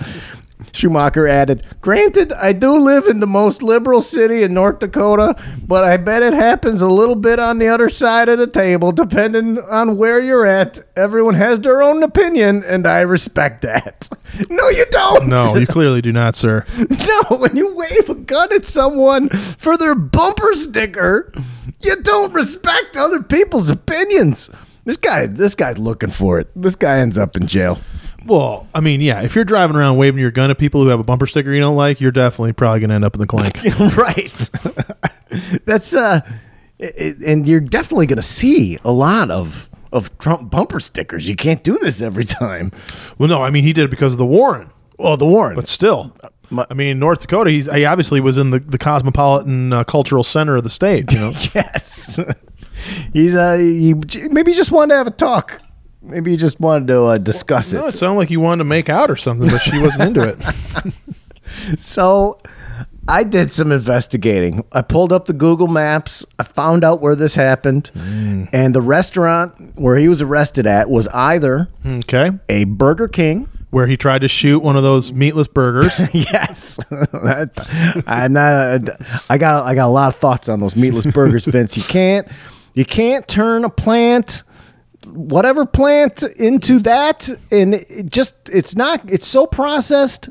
[0.72, 5.84] Schumacher added, Granted, I do live in the most liberal city in North Dakota, but
[5.84, 9.60] I bet it happens a little bit on the other side of the table, depending
[9.60, 10.80] on where you're at.
[10.96, 14.10] Everyone has their own opinion, and I respect that.
[14.50, 15.28] No, you don't.
[15.28, 16.64] No, you clearly do not, sir.
[16.78, 21.34] No, when you wave a gun at someone for their bumper sticker,
[21.82, 24.50] you don't respect other people's opinions.
[24.86, 26.48] This guy, this guy's looking for it.
[26.56, 27.80] This guy ends up in jail.
[28.26, 31.00] Well, I mean, yeah, if you're driving around waving your gun at people who have
[31.00, 33.28] a bumper sticker you don't like, you're definitely probably going to end up in the
[33.28, 33.58] clink.
[33.98, 34.50] right.
[35.66, 36.22] That's uh,
[36.80, 41.28] it, and you're definitely going to see a lot of of Trump bumper stickers.
[41.28, 42.72] You can't do this every time.
[43.18, 44.70] well, no, I mean, he did it because of the Warren.
[45.00, 46.14] Well, the Warren, But still,
[46.52, 50.24] My- I mean, North Dakota, he's, he obviously was in the, the cosmopolitan uh, cultural
[50.24, 51.30] center of the state, you know?
[51.56, 52.20] yes,
[53.14, 53.94] he's uh, he,
[54.30, 55.60] maybe he just wanted to have a talk.
[56.02, 57.90] Maybe he just wanted to uh, discuss no, it.
[57.90, 60.94] it sounded like he wanted to make out or something, but she wasn't into it.
[61.78, 62.38] So
[63.08, 64.64] I did some investigating.
[64.72, 66.26] I pulled up the Google Maps.
[66.38, 67.90] I found out where this happened.
[67.96, 72.32] And the restaurant where he was arrested at was either Okay.
[72.48, 73.50] a Burger King.
[73.72, 76.00] Where he tried to shoot one of those meatless burgers.
[76.14, 76.80] yes.
[78.08, 78.90] I'm not
[79.30, 81.78] I got I got a lot of thoughts on those meatless burgers, Vince.
[81.78, 82.28] You can't
[82.74, 84.44] you can't turn a plant
[85.08, 86.84] whatever plant into mm-hmm.
[86.84, 90.30] that and it just it's not it's so processed.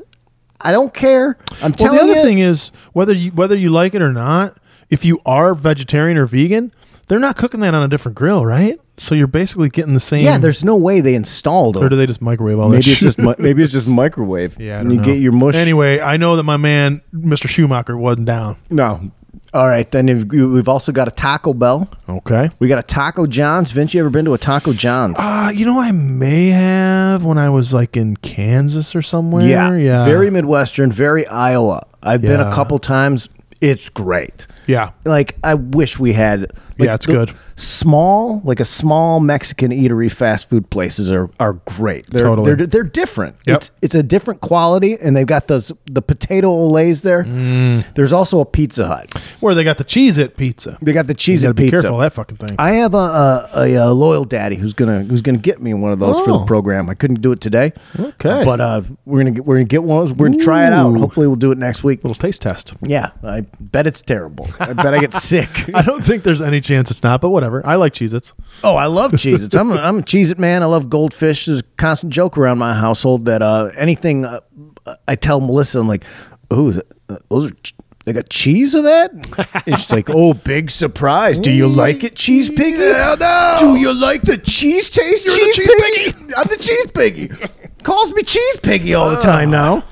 [0.61, 1.37] I don't care.
[1.61, 2.25] I'm Well, telling the other you.
[2.25, 4.57] thing is whether you whether you like it or not,
[4.89, 6.71] if you are vegetarian or vegan,
[7.07, 8.79] they're not cooking that on a different grill, right?
[8.97, 10.25] So you're basically getting the same.
[10.25, 12.77] Yeah, there's no way they installed or do they just microwave all that?
[12.79, 13.15] Maybe it's shit?
[13.17, 14.59] just maybe it's just microwave.
[14.59, 14.75] yeah.
[14.75, 15.05] I and don't you know.
[15.05, 15.55] get your mush.
[15.55, 17.47] Anyway, I know that my man, Mr.
[17.47, 18.57] Schumacher, wasn't down.
[18.69, 19.11] No.
[19.51, 21.89] All right, then if- we've also got a Taco Bell.
[22.07, 22.49] Okay.
[22.59, 23.71] We got a Taco John's.
[23.71, 25.15] Vince, you ever been to a Taco John's?
[25.19, 29.43] Uh, you know, I may have when I was like in Kansas or somewhere.
[29.47, 30.05] yeah, Yeah.
[30.05, 31.81] Very Midwestern, very Iowa.
[32.03, 32.51] I've been a Yeah.
[32.51, 33.27] couple times.
[33.59, 34.45] It's great.
[34.67, 34.91] Yeah.
[35.03, 37.33] Like I wish we had Yeah, it's good.
[37.55, 42.07] Small, like a small Mexican eatery fast food places are are great.
[42.09, 42.53] They're Totally.
[42.55, 43.35] they're, they're different.
[43.45, 43.57] Yep.
[43.57, 47.23] It's it's a different quality, and they've got those the potato Olés there.
[47.25, 47.85] Mm.
[47.95, 49.13] There's also a Pizza Hut.
[49.41, 50.77] Where they got the Cheez-It pizza.
[50.81, 52.55] They got the cheese You gotta be careful of that fucking thing.
[52.59, 55.91] I have a, a, a, a loyal daddy who's gonna who's gonna get me one
[55.91, 56.45] of those for the Oh.
[56.45, 56.89] program.
[56.89, 57.73] I couldn't do it today.
[57.99, 58.43] Okay.
[58.45, 60.03] but uh, we're gonna get, we're gonna get one.
[60.03, 60.17] of those.
[60.17, 60.97] We're gonna try it out.
[60.97, 62.03] Hopefully, we'll do it next week.
[62.03, 62.73] Little taste test.
[62.85, 64.47] Yeah, I bet it's terrible.
[64.59, 65.49] I bet I get sick.
[65.73, 67.65] I don't think there's any chance it's not, but whatever.
[67.65, 68.33] I like Cheez Its.
[68.63, 69.55] Oh, I love Cheez-Its.
[69.55, 70.63] I'm a, I'm a Cheez-It man.
[70.63, 71.45] I love goldfish.
[71.45, 74.39] There's a constant joke around my household that uh, anything uh,
[75.07, 76.03] I tell Melissa, I'm like,
[76.51, 76.79] oh,
[77.29, 77.55] those are
[78.05, 79.11] they got cheese of that?
[79.67, 81.37] And she's like, oh, big surprise.
[81.37, 82.77] Do you like it, cheese piggy?
[82.77, 83.57] Hell no.
[83.59, 86.33] Do you like the cheese taste, You're the cheese, cheese piggy?
[86.35, 87.27] I'm the cheese piggy.
[87.83, 89.83] Calls me cheese piggy all the time now.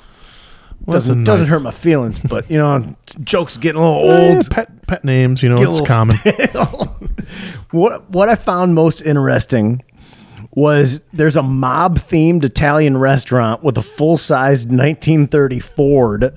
[0.89, 4.49] Doesn't That's doesn't hurt my feelings, but you know, jokes getting a little Eh, old.
[4.49, 6.15] pet pet names, you know, Get it's common.
[7.71, 9.83] what what I found most interesting
[10.51, 16.33] was there's a mob themed Italian restaurant with a full sized 1930 Ford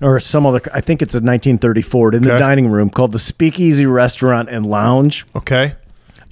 [0.00, 3.18] or some other I think it's a 1930 Ford in the dining room called the
[3.18, 5.24] Speakeasy Restaurant and Lounge.
[5.36, 5.74] Okay.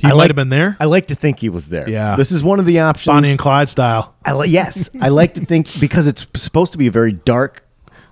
[0.01, 0.77] He I might like- have been there.
[0.81, 1.89] I like to think he was there.
[1.89, 2.17] Yeah.
[2.17, 3.13] This is one of the options.
[3.13, 4.15] Bonnie and Clyde style.
[4.25, 7.65] I li- yes, I like to think because it's supposed to be a very dark,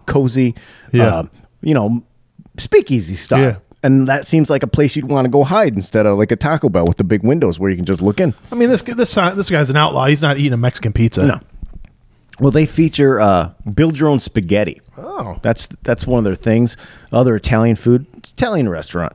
[0.06, 0.54] cozy,
[0.92, 1.06] Yeah.
[1.06, 1.22] uh,
[1.62, 2.02] you know,
[2.58, 3.40] speakeasy style.
[3.40, 3.56] Yeah.
[3.82, 6.36] And that seems like a place you'd want to go hide instead of like a
[6.36, 8.34] Taco Bell with the big windows where you can just look in.
[8.50, 10.06] I mean, this this this guy's an outlaw.
[10.06, 11.24] He's not eating a Mexican pizza.
[11.26, 11.40] No.
[12.40, 14.80] Well, they feature uh, build your own spaghetti.
[14.96, 15.38] Oh.
[15.42, 16.76] That's that's one of their things.
[17.12, 19.12] Other Italian food, it's Italian restaurant,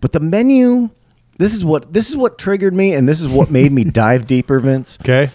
[0.00, 0.90] but the menu.
[1.40, 4.26] This is what this is what triggered me, and this is what made me dive
[4.26, 4.98] deeper, Vince.
[5.00, 5.30] Okay.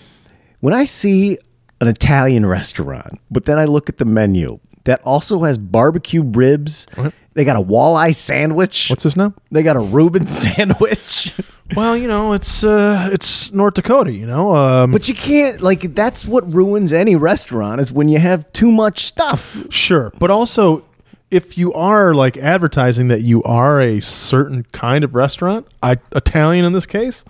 [0.59, 1.39] When I see
[1.81, 6.85] an Italian restaurant, but then I look at the menu that also has barbecue ribs.
[7.33, 8.91] They got a walleye sandwich.
[8.91, 9.33] What's this now?
[9.49, 11.33] They got a Reuben sandwich.
[11.75, 14.11] Well, you know, it's uh, it's North Dakota.
[14.11, 18.19] You know, um, but you can't like that's what ruins any restaurant is when you
[18.19, 19.57] have too much stuff.
[19.71, 20.85] Sure, but also
[21.31, 26.65] if you are like advertising that you are a certain kind of restaurant, I, Italian
[26.65, 27.25] in this case,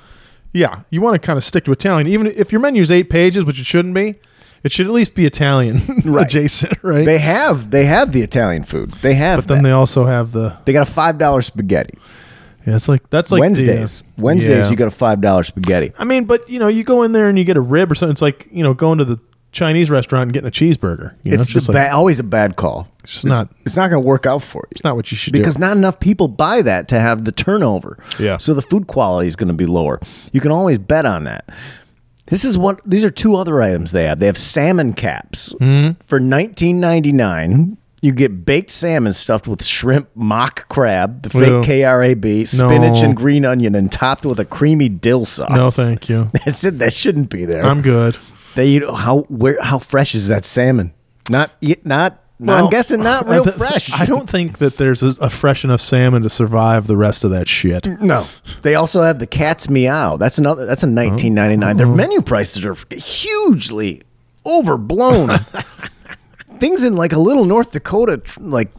[0.53, 2.07] yeah, you want to kind of stick to Italian.
[2.07, 4.15] Even if your menu is eight pages, which it shouldn't be,
[4.63, 6.25] it should at least be Italian Right.
[6.25, 7.05] adjacent, right?
[7.05, 8.91] They have they have the Italian food.
[9.01, 9.69] They have but then that.
[9.69, 11.97] they also have the They got a five dollar spaghetti.
[12.65, 12.75] yeah.
[12.75, 14.03] It's like that's like the, uh, Wednesdays.
[14.17, 14.69] Wednesdays yeah.
[14.69, 15.91] you got a five dollar spaghetti.
[15.99, 17.95] I mean, but you know, you go in there and you get a rib or
[17.95, 18.11] something.
[18.13, 19.19] It's like you know going to the
[19.55, 21.15] Chinese restaurant and getting a cheeseburger.
[21.23, 22.89] You know, it's just the like, ba- always a bad call.
[23.03, 24.67] It's just not- It's not going to work out for you.
[24.71, 25.39] it's not what you should do.
[25.39, 25.61] because do.
[25.61, 27.97] not enough people buy that to have the turnover.
[28.19, 28.35] Yeah.
[28.37, 29.99] So the food quality is going to be lower.
[30.33, 31.47] You can always bet on that.
[32.27, 34.19] This is what these are two other items they have.
[34.19, 36.01] They have salmon caps Mm-hmm.
[36.05, 37.77] for nineteen ninety nine.
[38.01, 41.61] You get baked salmon stuffed with shrimp, mock crab, the fake Ew.
[41.61, 43.07] KRAB, spinach, No.
[43.07, 45.55] and green onion, and topped with a creamy dill sauce.
[45.55, 46.29] No, thank you.
[46.45, 47.65] I said that shouldn't be there.
[47.65, 48.17] I'm good.
[48.55, 50.93] They eat how where how fresh is that salmon?
[51.29, 51.51] Not
[51.83, 52.21] not.
[52.37, 53.91] Well, I'm guessing not real th- fresh.
[53.93, 57.31] I don't think that there's a, a fresh enough salmon to survive the rest of
[57.31, 57.87] that shit.
[58.01, 58.25] No.
[58.61, 60.17] They also have the cat's meow.
[60.17, 60.65] That's another.
[60.65, 61.77] That's a 19.99.
[61.77, 64.01] Their menu prices are hugely
[64.45, 65.39] overblown.
[66.59, 68.69] Things in like a little North Dakota like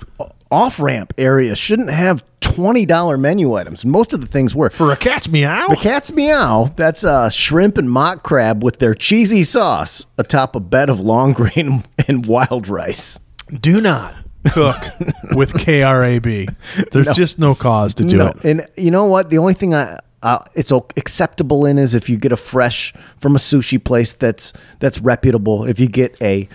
[0.50, 3.85] off ramp area shouldn't have twenty dollar menu items.
[3.85, 4.70] Most of the things were.
[4.70, 5.68] For a cat's meow?
[5.68, 6.72] The cat's meow.
[6.76, 11.32] That's uh, shrimp and mock crab with their cheesy sauce atop a bed of long
[11.32, 13.20] grain and wild rice.
[13.61, 14.14] Do not
[14.48, 14.76] cook
[15.35, 16.90] with KRAB.
[16.90, 18.44] There's just no cause to do no, it.
[18.44, 19.30] and you know what?
[19.30, 23.37] The only thing I uh, it's acceptable in is if you get a fresh from
[23.37, 25.64] a sushi place that's that's reputable.
[25.64, 26.48] If you get a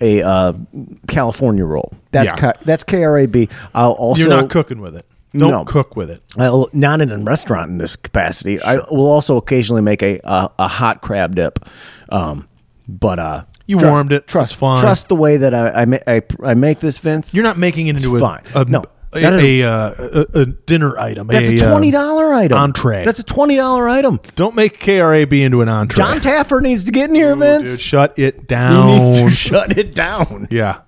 [0.00, 0.52] a uh,
[1.06, 2.52] California roll, that's Yeah.
[2.52, 3.50] K- that's KRAB.
[3.74, 5.06] I'll also You're not cooking with it.
[5.36, 5.64] Don't No.
[5.64, 6.22] cook with it.
[6.38, 8.60] I'll, not in a restaurant in this capacity.
[8.62, 11.58] I will also occasionally make a a, a hot crab dip,
[12.08, 12.48] um,
[12.88, 14.26] but uh, You trust- warmed it.
[14.26, 14.80] Trust, fine.
[14.80, 17.34] trust the way that I I, I, I make this, Vince.
[17.34, 18.42] You're not making it into It's a, fine.
[18.54, 18.84] a, No.
[19.14, 19.94] A, a, uh,
[20.34, 21.28] a, a dinner item.
[21.28, 22.58] That's a uh, twenty dollar item.
[22.58, 23.04] entree.
[23.04, 24.20] That's a twenty dollar item.
[24.36, 25.96] Don't make KRAB into an entree.
[26.04, 27.70] Jon Taffer needs to get in here, Vince.
[27.70, 28.86] Dude, shut it he down.
[28.86, 30.48] needs to shut it down.
[30.50, 30.82] yeah.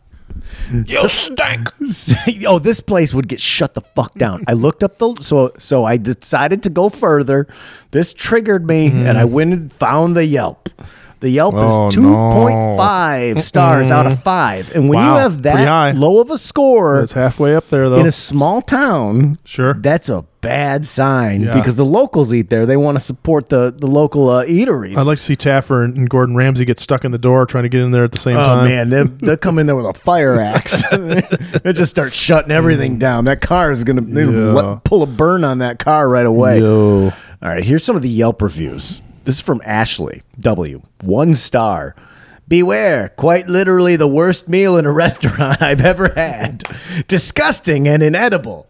[0.72, 1.68] You stank.
[2.46, 4.44] oh, this place would get shut the fuck down.
[4.46, 7.46] I looked up the so so I decided to go further.
[7.90, 10.68] This triggered me, and I went and found the Yelp.
[11.20, 14.74] The Yelp Oh, is 2.5 stars out of 5.
[14.74, 17.96] And when you have that low of a score It's halfway up there though.
[18.00, 19.74] in a small town, Sure.
[19.74, 21.52] that's a bad sign Yeah.
[21.54, 22.64] because the locals eat there.
[22.64, 24.96] They want to support the, the local uh, eateries.
[24.96, 27.64] I'd like to see Taffer and, and Gordon Ramsay get stuck in the door trying
[27.64, 28.64] to get in there at the same Oh time.
[28.66, 30.82] man, they they'll come in there with a fire axe.
[31.62, 33.26] they just start shutting everything down.
[33.26, 34.24] That car is gonna Yeah.
[34.52, 36.60] let- pull a burn on that car right away.
[36.60, 37.12] Yo.
[37.42, 39.02] All right, here's some of the Yelp reviews.
[39.30, 40.82] This is from Ashley W.
[41.02, 41.94] One star.
[42.48, 46.64] Beware, quite literally the worst meal in a restaurant I've ever had.
[47.06, 48.66] Disgusting and inedible.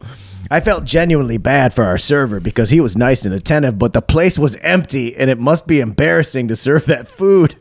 [0.50, 4.02] I felt genuinely bad for our server because he was nice and attentive, but the
[4.02, 7.56] place was empty and it must be embarrassing to serve that food.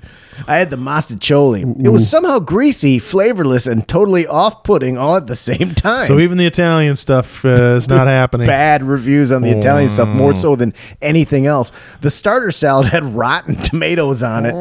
[0.47, 1.85] I had the mostaccioli.
[1.85, 6.19] It was somehow greasy, flavorless, and totally off putting all at the same time So
[6.19, 8.47] even the Italian stuff uh, is not happening.
[8.47, 11.71] bad reviews on the Italian stuff more so than anything else.
[12.01, 14.53] The starter salad had rotten tomatoes on it.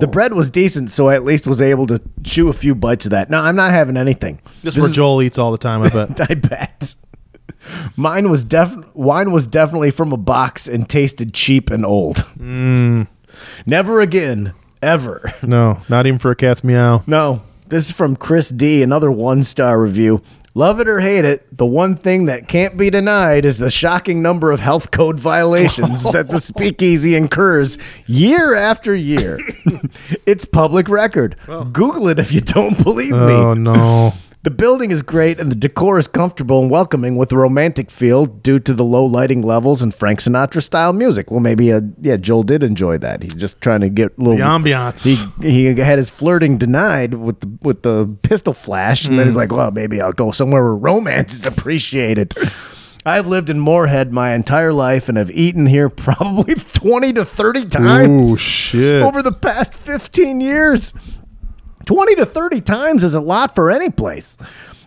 [0.00, 3.06] The bread was decent, so I at least was able to chew a few bites
[3.06, 3.30] of that.
[3.30, 4.40] No, I'm not having anything.
[4.62, 5.82] This is where Joel eats all the time.
[5.82, 6.20] I bet.
[6.30, 6.94] I bet.
[7.96, 12.16] Mine was def wine was definitely from a box and tasted cheap and old.
[12.38, 13.08] Mm.
[13.64, 14.52] Never again,
[14.86, 15.34] ever.
[15.42, 17.02] no, not even for a cat's meow.
[17.06, 20.22] No, this is from Chris D, another one star review.
[20.54, 24.22] Love it or hate it, the one thing that can't be denied is the shocking
[24.22, 29.38] number of health code violations that the speakeasy incurs year after year.
[30.26, 31.36] it's public record.
[31.46, 33.18] Google it if you don't believe me.
[33.18, 34.14] Oh no.
[34.46, 38.26] The building is great and the decor is comfortable and welcoming with a romantic feel
[38.26, 41.32] due to the low lighting levels and Frank Sinatra style music.
[41.32, 43.24] Well, maybe uh, yeah, Joel did enjoy that.
[43.24, 45.02] He's just trying to get a little The ambiance.
[45.42, 49.34] he he had his flirting denied with the with the pistol flash, and then he's
[49.34, 52.32] like, "Well, maybe I'll go somewhere where romance is appreciated."
[53.04, 57.64] I've lived in Moorhead my entire life and have eaten here probably twenty to thirty
[57.64, 59.02] times Ooh, shit.
[59.02, 60.94] over the past fifteen years.
[61.86, 64.36] Twenty to thirty times is a lot for any place.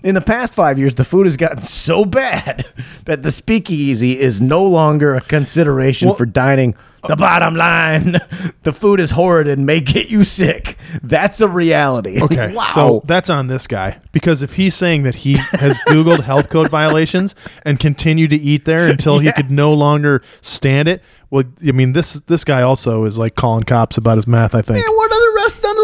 [0.04, 2.66] In the past five years, the food has gotten so bad
[3.06, 6.76] that the speakeasy is no longer a consideration for dining.
[7.08, 8.18] The bottom line,
[8.64, 10.78] the food is horrid and may get you sick.
[11.02, 12.20] That's a reality.
[12.30, 12.64] Okay, wow.
[12.76, 16.70] so that's on this guy because if he's saying that he has Googled health code
[16.70, 17.34] violations
[17.64, 21.94] and continued to eat there until he could no longer stand it, well, I mean
[21.94, 24.54] this this guy also is like calling cops about his math.
[24.54, 24.86] I think.
[24.86, 25.64] Man, what other rest?
[25.64, 25.84] None of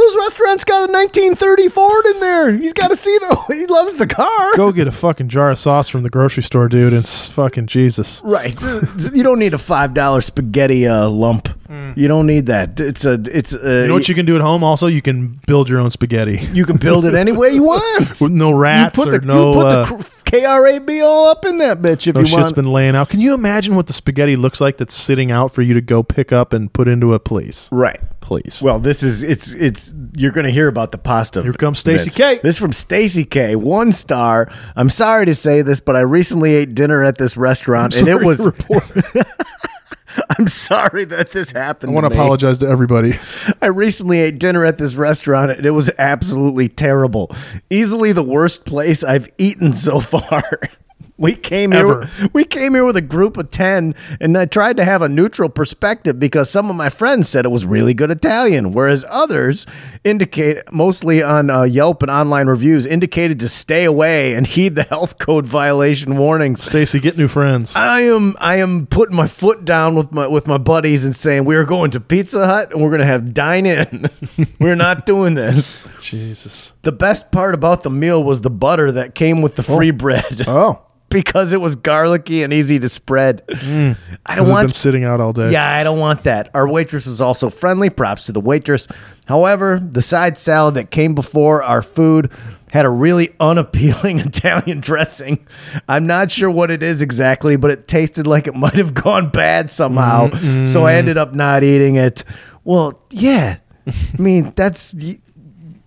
[0.55, 2.51] restaurants got a 1930 Ford in there.
[2.53, 3.35] He's got to see though.
[3.55, 4.55] He loves the car.
[4.55, 6.93] Go get a fucking jar of sauce from the grocery store, dude.
[6.93, 8.21] And fucking Jesus.
[8.23, 8.59] Right.
[9.13, 11.49] you don't need a five dollar spaghetti uh, lump.
[11.95, 12.79] You don't need that.
[12.79, 13.13] It's a.
[13.31, 13.57] It's a.
[13.57, 13.81] Mm.
[13.83, 14.63] You know what you can do at home?
[14.63, 18.19] Also, you can build your own spaghetti You can build it any way you want.
[18.21, 19.47] with no You rats put or the, no.
[19.49, 22.37] you put uh, the cr- KRAB all up in that bitch if no you shit's
[22.41, 22.55] want.
[22.55, 23.09] been laying out.
[23.09, 26.03] Can you imagine what the spaghetti looks like that's sitting out for you to go
[26.03, 27.69] pick up and put into a place?
[27.71, 27.99] right.
[28.21, 28.59] Please.
[28.63, 31.43] Well, this is it's it's you're going to hear about the pasta.
[31.43, 32.09] Here comes Stacy.
[32.09, 32.39] K.
[32.41, 33.55] This is from Stacy K.
[33.55, 34.51] One star.
[34.75, 38.25] I'm sorry to say this, but I recently ate dinner at this restaurant, and it
[38.25, 38.39] was.
[40.15, 40.25] to.
[40.39, 41.91] I'm sorry that this happened.
[41.91, 42.15] I want to me.
[42.15, 43.17] apologize to everybody.
[43.61, 47.31] I recently ate dinner at this restaurant and it was absolutely terrible.
[47.69, 50.43] Easily the worst place I've eaten so far.
[51.17, 52.05] We came Ever.
[52.05, 52.29] here.
[52.33, 55.47] We came here with a group of ten, and I tried to have a neutral
[55.47, 59.65] perspective because some of my friends said it was really good Italian, whereas others
[60.03, 64.83] indicate, mostly on uh, Yelp and online reviews, indicated to stay away and heed the
[64.83, 66.61] health code violation warnings.
[66.61, 67.77] Stacy, get new friends.
[67.77, 71.45] I am I am putting my foot down with my with my buddies and saying
[71.45, 74.09] we are going to Pizza Hut and we're going to have dine in.
[74.59, 75.81] we're not doing this.
[76.01, 76.73] Jesus.
[76.81, 80.45] The best part about the meal was the butter that came with the free bread
[80.47, 80.81] Oh.
[81.09, 83.45] Because it was garlicky and easy to spread.
[83.47, 83.95] Mm.
[84.25, 85.51] I don't want been sitting out all day.
[85.51, 86.49] yeah, I don't want that.
[86.53, 87.89] Our waitress was also friendly.
[87.89, 88.87] Props to the waitress.
[89.25, 92.31] However, the side salad that came before our food
[92.71, 95.47] had a really unappealing Italian dressing.
[95.87, 99.29] I'm not sure what it is exactly, but it tasted like it might have gone
[99.29, 100.27] bad somehow.
[100.27, 100.65] Mm-hmm.
[100.65, 102.23] So I ended up not eating it.
[102.65, 103.57] Well, yeah.
[103.87, 105.19] I mean, that's y-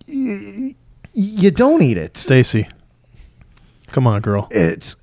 [0.07, 0.75] y-
[1.13, 2.17] you don't eat it.
[2.17, 2.67] Stacy.
[3.91, 4.47] Come on, girl.
[4.51, 4.95] It's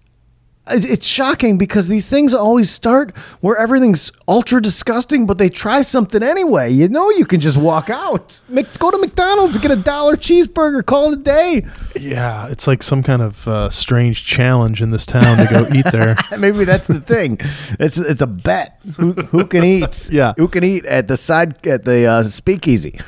[0.69, 6.23] it's shocking because these things always start where everything's ultra disgusting, but they try something
[6.23, 6.73] anyway.
[6.73, 10.17] You know, you can just walk out, Mc, go to McDonald's and get a dollar
[10.17, 11.67] cheeseburger, call it a day.
[11.95, 15.87] Yeah, it's like some kind of uh, strange challenge in this town to go eat
[15.93, 16.17] there.
[16.39, 17.39] Maybe that's the thing.
[17.79, 18.81] It's it's a bet.
[18.97, 20.09] Who, who can eat?
[20.17, 20.35] Yeah.
[20.37, 23.01] who can eat at the side at the uh, speakeasy?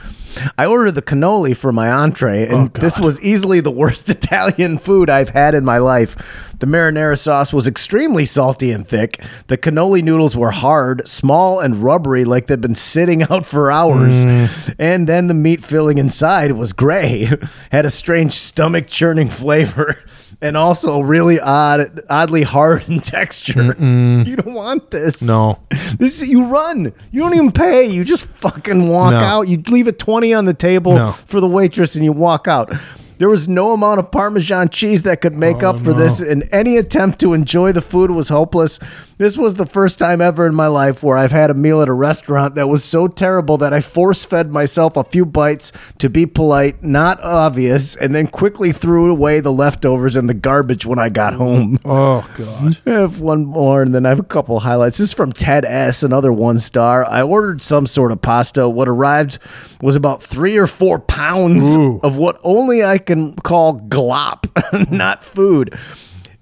[0.57, 4.79] I ordered the cannoli for my entree, and Oh, this was easily the worst Italian
[4.79, 6.48] food I've had in my life.
[6.61, 9.23] The marinara sauce was extremely salty and thick.
[9.47, 14.25] The cannoli noodles were hard, small, and rubbery, like they'd been sitting out for hours.
[14.25, 14.75] Mm.
[14.79, 17.31] And then the meat filling inside was gray,
[17.71, 19.97] had a strange stomach churning flavor.
[20.41, 23.75] And also a really odd, oddly hard in texture.
[23.77, 25.21] You don't want this.
[25.21, 25.59] No.
[25.99, 26.93] This is, you run.
[27.11, 27.87] You don't even pay.
[27.87, 29.19] You just fucking walk No.
[29.19, 29.49] out.
[29.49, 31.11] You leave a 20 on the table No.
[31.11, 32.73] for the waitress and you walk out.
[33.19, 36.49] There was no amount of Parmesan cheese that could make Oh, up for this, and
[36.53, 38.79] any attempt to enjoy the food was hopeless.
[39.19, 41.89] This was the first time ever in my life where I've had a meal at
[41.89, 46.09] a restaurant that was so terrible that I force fed myself a few bites to
[46.09, 51.01] be polite, not obvious, and then quickly threw away the leftovers in the garbage when
[51.01, 51.81] I got home.
[51.91, 52.79] Oh god.
[52.87, 54.99] I have one more, and then I have a couple highlights.
[54.99, 57.05] This is from Ted S., another one star.
[57.09, 58.69] I ordered some sort of pasta.
[58.69, 59.39] What arrived
[59.81, 61.99] was about three or four pounds Ooh.
[62.03, 65.77] of what only I can call glop, not food.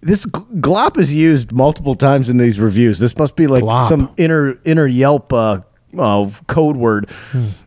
[0.02, 2.98] This glop is used multiple times in these reviews.
[2.98, 3.88] This must be like Glop.
[3.88, 5.60] some inner inner Yelp uh,
[5.98, 7.10] uh, code word.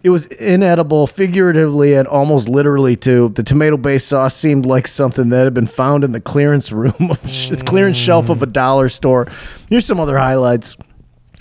[0.04, 3.30] It was inedible, figuratively and almost literally too.
[3.30, 7.30] The tomato-based sauce seemed like something that had been found in the clearance room, of
[7.30, 9.28] sh- clearance shelf of a dollar store.
[9.68, 10.78] Here's some other highlights.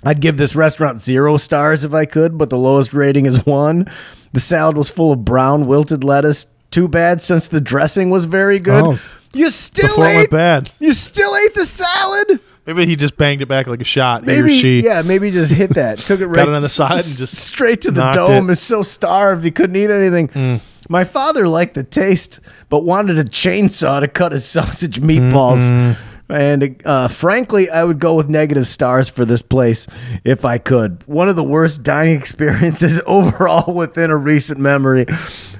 [0.05, 3.91] I'd give this restaurant zero stars if I could, but the lowest rating is one.
[4.32, 6.47] The salad was full of brown wilted lettuce.
[6.70, 8.84] Too bad since the dressing was very good.
[8.84, 8.99] Oh.
[9.33, 10.70] You still Before it ate went bad.
[10.81, 12.41] You still ate the salad?
[12.66, 14.22] Maybe he just banged it back like a shot.
[14.22, 14.81] or Maybe she.
[14.81, 15.99] yeah, maybe just hit that.
[15.99, 18.51] Took it right it on the side and just straight to the knocked dome.
[18.51, 18.53] it.
[18.53, 20.29] Is so starved he couldn't eat anything.
[20.29, 20.61] Mm.
[20.91, 25.97] My father liked the taste, but wanted a chainsaw to cut his sausage meatballs.
[26.29, 29.87] And uh, frankly, I would go with negative stars for this place
[30.24, 31.03] if I could.
[31.07, 35.07] One of the worst dining experiences overall within a recent memory.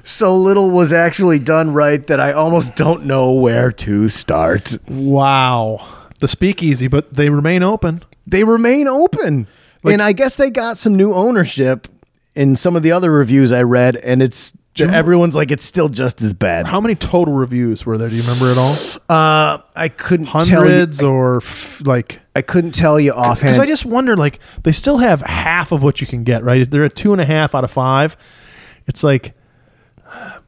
[0.03, 4.77] So little was actually done right that I almost don't know where to start.
[4.87, 5.87] Wow.
[6.19, 8.03] The speakeasy, but they remain open.
[8.27, 9.47] they remain open.
[9.83, 11.87] and I guess they got some new ownership
[12.35, 16.21] in some of the other reviews I read, and it's everyone's like it's still just
[16.21, 16.67] as bad.
[16.67, 18.09] How many total reviews were there?
[18.09, 18.75] Do you remember at all?
[19.09, 22.19] Uh, I couldn't Hundreds tell you, or f- like?
[22.35, 23.39] I couldn't tell you offhand.
[23.53, 26.69] Because I just wonder, like, they still have half of what you can get, right?
[26.69, 28.15] They're at two and a half out of five.
[28.87, 29.33] It's like,
[30.07, 30.39] uh,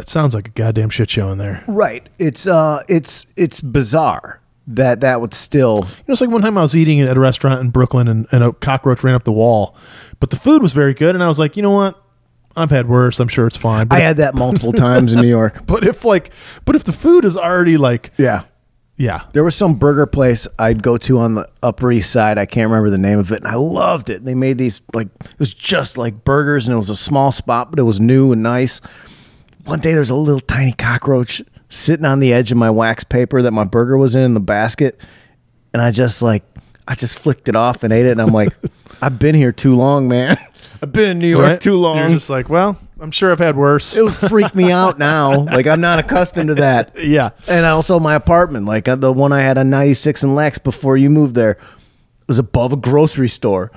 [0.00, 1.64] it sounds like a goddamn shit show in there.
[1.66, 2.08] right.
[2.18, 5.78] It's uh, it's it's bizarre that that would still.
[5.78, 8.26] You know, it's like one time I was eating at a restaurant in Brooklyn and,
[8.30, 9.74] and a cockroach ran up the wall,
[10.20, 12.00] but the food was very good, and I was like, you know what?
[12.56, 13.20] I've had worse.
[13.20, 13.86] I'm sure it's fine.
[13.86, 15.62] But I had that multiple times in New York.
[15.66, 16.30] but if like,
[16.64, 18.42] but if the food is already like, Yeah.
[18.96, 22.38] yeah, There was some burger place I'd go to on the Upper East Side.
[22.38, 24.24] I can't remember the name of it, and I loved it.
[24.24, 27.70] They made these like it was just like burgers, and it was a small spot,
[27.70, 28.80] but it was new and nice.
[29.64, 33.40] One day, there's a little tiny cockroach sitting on the edge of my wax paper
[33.42, 34.98] that my burger was in in the basket,
[35.72, 36.42] and I just like
[36.88, 38.52] I just flicked it off and ate it, and I'm like,
[39.00, 40.36] I've been here too long, man.
[40.82, 41.60] I've been in New York right?
[41.60, 42.12] too You're long.
[42.12, 43.96] just like, well, I'm sure I've had worse.
[43.96, 45.44] it would freak me out now.
[45.44, 46.98] Like I'm not accustomed to that.
[46.98, 50.58] yeah, And also my apartment, like uh, the one I had on 96 and Lex
[50.58, 51.58] before you moved there,
[52.28, 53.70] was above a grocery store.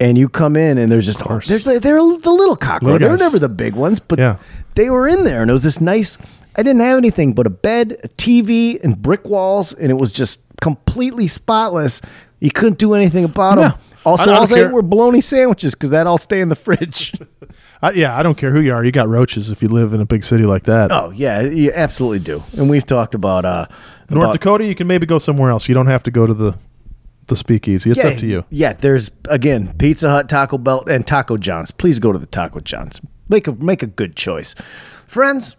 [0.00, 3.00] And you come in and there's just they're, they're, they're the little cockroaches.
[3.00, 3.20] They were guys.
[3.20, 4.38] never the big ones, but Yeah.
[4.74, 5.42] they were in there.
[5.42, 6.16] And it was this nice.
[6.56, 10.10] I didn't have anything but a bed, a TV, and brick walls, and it was
[10.10, 12.00] just completely spotless.
[12.40, 13.72] You couldn't do anything about them.
[14.04, 14.10] Yeah.
[14.10, 14.70] Also, I all care.
[14.72, 17.12] were bologna sandwiches because that all stay in the fridge.
[17.82, 18.18] I, yeah.
[18.18, 18.84] I don't care who you are.
[18.84, 20.90] You got roaches if you live in a big city like that.
[20.90, 22.42] oh yeah, you absolutely do.
[22.56, 23.66] And we've talked about uh,
[24.08, 25.68] North about- Dakota, you can maybe go somewhere else.
[25.68, 26.58] You don't have to go to the
[27.26, 27.90] the speakeasy.
[27.90, 28.44] It's up to you.
[28.50, 31.70] Yeah, there's again Pizza Hut, Taco Bell, and Taco John's.
[31.70, 33.00] Please go to the Taco John's.
[33.28, 34.54] Make a make a good choice,
[35.06, 35.56] friends.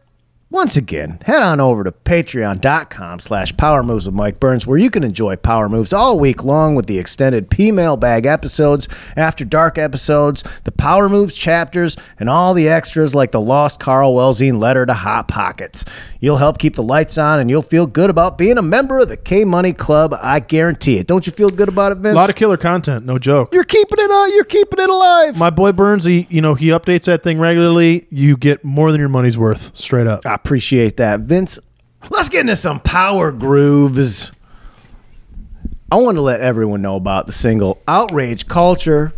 [0.54, 4.90] Once again, head on over to patreon.com slash power moves with Mike Burns, where you
[4.90, 9.78] can enjoy power moves all week long with the extended P mailbag episodes, after dark
[9.78, 14.86] episodes, the power moves chapters, and all the extras like the lost Carl Wellsine letter
[14.86, 15.86] to Hot Pockets.
[16.20, 19.08] You'll help keep the lights on and you'll feel good about being a member of
[19.08, 20.14] the K Money Club.
[20.22, 21.08] I guarantee it.
[21.08, 22.14] Don't you feel good about it, Vince?
[22.14, 23.54] A lot of killer content, no joke.
[23.54, 25.38] You're keeping it uh, you're keeping it alive.
[25.38, 28.06] My boy Burns, he you know he updates that thing regularly.
[28.10, 30.26] You get more than your money's worth, straight up.
[30.26, 31.22] I appreciate that.
[31.22, 31.60] Vince,
[32.10, 34.32] let's get into some power grooves.
[35.92, 39.14] I want to let everyone know about the single Outrage Culture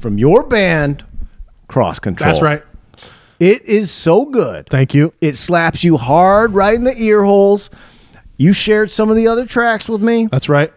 [0.00, 1.04] from your band,
[1.68, 2.26] Cross Control.
[2.30, 2.62] That's right.
[3.38, 4.66] It is so good.
[4.70, 5.12] Thank you.
[5.20, 7.68] It slaps you hard right in the ear holes.
[8.38, 10.72] You shared some of the other tracks with me, That's right.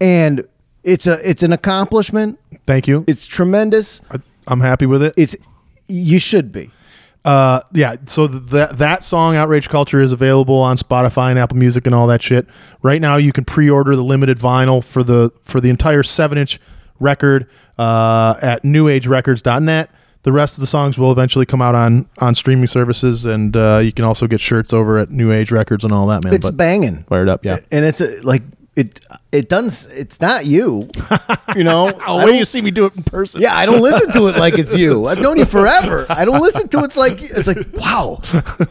[0.00, 0.46] and
[0.82, 2.38] it's a it's an accomplishment.
[2.66, 3.04] Thank you.
[3.06, 4.00] It's tremendous.
[4.10, 4.18] I,
[4.48, 5.14] I'm happy with it.
[5.16, 5.34] It's
[5.86, 6.70] you should be.
[7.24, 7.96] Uh, yeah.
[8.06, 12.06] So that that song, "Outrage Culture," is available on Spotify and Apple Music and all
[12.08, 12.46] that shit.
[12.82, 16.60] Right now, you can pre-order the limited vinyl for the for the entire seven-inch
[17.00, 17.48] record
[17.78, 19.90] uh, at NewAgeRecords.net.
[20.22, 23.80] The rest of the songs will eventually come out on on streaming services, and uh,
[23.82, 26.34] you can also get shirts over at New Age Records and all that, man.
[26.34, 27.04] It's but banging.
[27.04, 27.58] fired up, yeah.
[27.70, 28.42] And it's a, like
[28.76, 29.00] it
[29.30, 30.88] it doesn't it's not you.
[31.54, 31.92] You know?
[32.06, 33.40] Oh, I you see me do it in person.
[33.40, 35.06] Yeah, I don't listen to it like it's you.
[35.08, 36.06] I've known you forever.
[36.08, 38.20] I don't listen to it it's like it's like wow,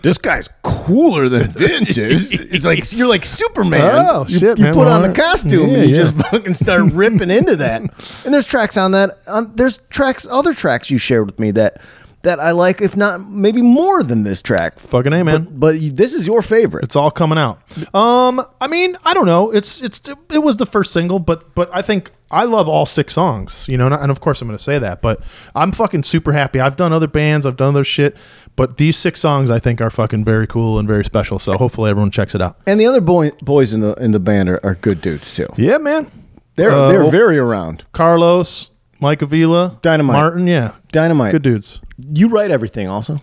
[0.02, 2.32] this guy's cooler than Vince is.
[2.34, 4.06] It's like you're like Superman.
[4.10, 4.74] Oh, you, shit, You man.
[4.74, 6.04] put on the costume Yeah, and you yeah.
[6.04, 7.82] just fucking start ripping into that.
[8.26, 9.18] And there's tracks on that.
[9.28, 11.82] Um, there's tracks, other tracks you shared with me that
[12.24, 14.80] that I like, if not maybe more than this track.
[14.80, 15.44] Fucking A, man.
[15.44, 16.84] But, but you, this is your favorite.
[16.84, 17.60] It's all coming out.
[17.94, 19.52] Um, I mean, I don't know.
[19.52, 23.14] It's it's it was the first single, but but I think I love all six
[23.14, 23.66] songs.
[23.68, 25.22] You know, and, and of course I'm going to say that, but
[25.54, 26.60] I'm fucking super happy.
[26.60, 28.16] I've done other bands, I've done other shit,
[28.56, 31.40] but these six songs I think are fucking very cool and very special.
[31.40, 32.58] So hopefully everyone checks it out.
[32.66, 35.48] And the other boy, boys in the in the band are, are good dudes too.
[35.58, 36.10] Yeah, man.
[36.56, 37.84] They're Uh, they're very around.
[37.92, 38.70] Carlos,
[39.04, 40.14] Mike Avila, Dynamite.
[40.16, 40.48] Martin.
[40.48, 41.34] Yeah, Dynamite.
[41.34, 41.80] good dudes.
[42.14, 43.20] You write everything also.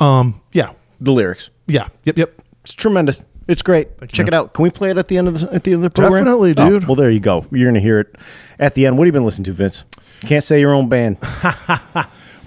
[0.00, 1.48] Um, yeah, The lyrics.
[1.68, 2.42] yeah, yep, yep.
[2.62, 3.22] It's tremendous.
[3.48, 3.88] It's great.
[4.08, 4.52] Check it out.
[4.54, 6.24] Can we play it at the end of the at the end of the program?
[6.24, 6.88] Definitely, Oh, dude.
[6.88, 7.46] well, there you go.
[7.52, 8.16] You're gonna hear it
[8.58, 8.98] at the end.
[8.98, 9.84] What have you been listening to, Vince?
[10.22, 11.18] Can't say your own band.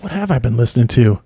[0.02, 1.22] What have I been listening to?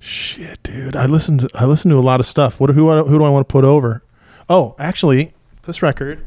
[0.00, 0.96] Shit, dude.
[0.96, 1.40] I listened.
[1.40, 2.58] To, I listened to a lot of stuff.
[2.58, 2.70] What?
[2.70, 2.90] Who?
[3.04, 4.02] Who do I want to put over?
[4.48, 5.34] Oh, actually,
[5.66, 6.24] this record.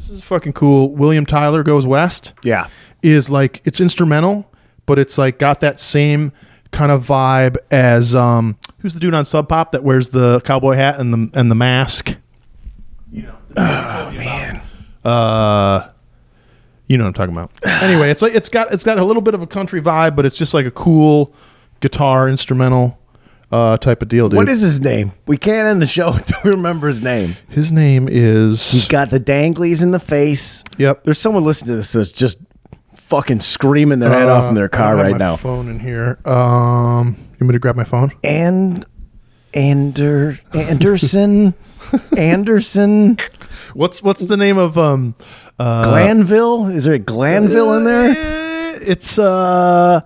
[0.00, 0.94] This is fucking cool.
[0.94, 2.32] William Tyler goes west.
[2.42, 2.68] Yeah.
[3.02, 4.50] Is like it's instrumental,
[4.86, 6.32] but it's like got that same
[6.70, 10.74] kind of vibe as um who's the dude on Sub Pop that wears the cowboy
[10.74, 12.16] hat and the and the mask.
[13.12, 13.36] You know.
[13.56, 14.62] Oh man.
[15.04, 15.90] Uh
[16.86, 17.50] you know what I'm talking about.
[17.82, 20.24] anyway, it's like it's got it's got a little bit of a country vibe, but
[20.24, 21.34] it's just like a cool
[21.80, 22.98] guitar instrumental
[23.52, 24.36] uh type of deal, dude.
[24.36, 25.12] What is his name?
[25.26, 27.34] We can't end the show until we remember his name.
[27.48, 30.62] his name is He's got the danglies in the face.
[30.78, 31.04] Yep.
[31.04, 32.38] There's someone listening to this that's just
[32.94, 35.36] fucking screaming their head off in their Uh, I car have right my now.
[35.36, 36.18] Phone in here.
[36.24, 38.12] Um, you want me to grab my phone?
[38.22, 38.86] And
[39.52, 41.54] Ander Anderson
[42.16, 43.16] Anderson
[43.74, 45.14] What's what's the name of um
[45.58, 46.66] uh Glanville?
[46.66, 48.10] Is there a Glanville in there?
[48.10, 50.00] eh, It's uh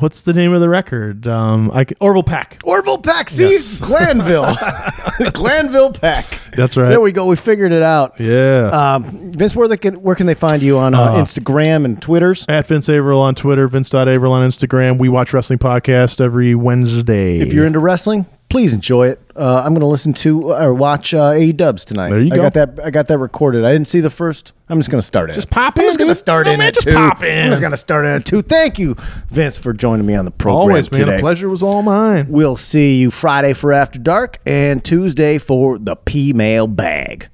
[0.00, 1.26] what's the name of the record?
[1.28, 2.58] Um I can, Orville Pack.
[2.64, 3.30] Orville Peck.
[3.30, 3.78] See, Yes.
[3.82, 4.54] Glanville.
[5.32, 6.26] Glanville Peck.
[6.56, 6.88] That's right.
[6.88, 7.26] There we go.
[7.28, 8.18] We figured it out.
[8.20, 8.70] Yeah.
[8.94, 12.00] Um, Vince, where they can where can they find you on uh, Uh, Instagram and
[12.00, 12.44] Twitters?
[12.48, 14.98] At Vince Averill on Twitter, Vince.Averill on Instagram.
[14.98, 17.38] We watch wrestling podcast every Wednesday.
[17.40, 19.20] If you're into wrestling, please enjoy it.
[19.40, 22.10] Uh, I'm going to listen to or watch uh, AE Dubs tonight.
[22.10, 22.42] There you I go.
[22.42, 22.78] got that.
[22.84, 23.64] I got that recorded.
[23.64, 24.52] I didn't see the first.
[24.68, 25.32] I'm just going to start it.
[25.32, 25.82] Just pop in.
[25.82, 26.92] I'm just going to start No, in man, at just two.
[26.92, 27.44] pop in.
[27.46, 28.42] I'm just going to start in at two.
[28.42, 28.96] Thank you,
[29.28, 31.16] Vince, for joining me on the program always, man, today.
[31.16, 32.26] the pleasure was all mine.
[32.28, 37.28] We'll see you Friday for After Dark and Tuesday for the P Mail Bag.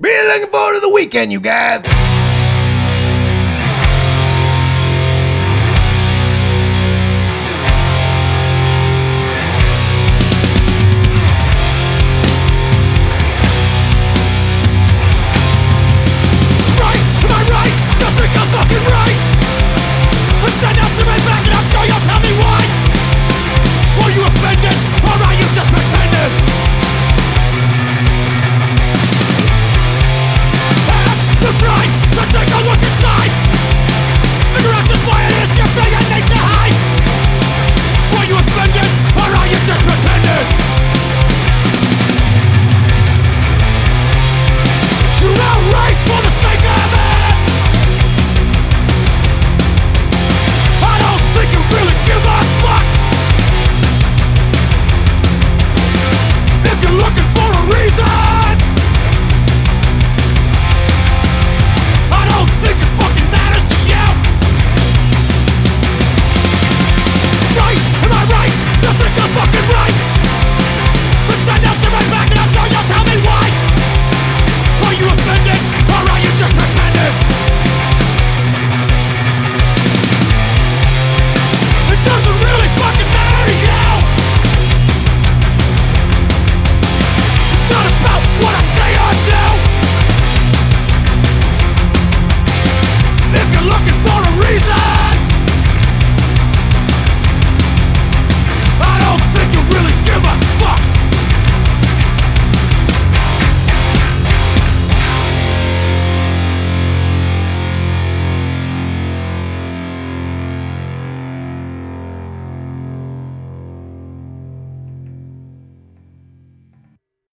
[0.00, 1.84] Be looking forward to the weekend, you guys.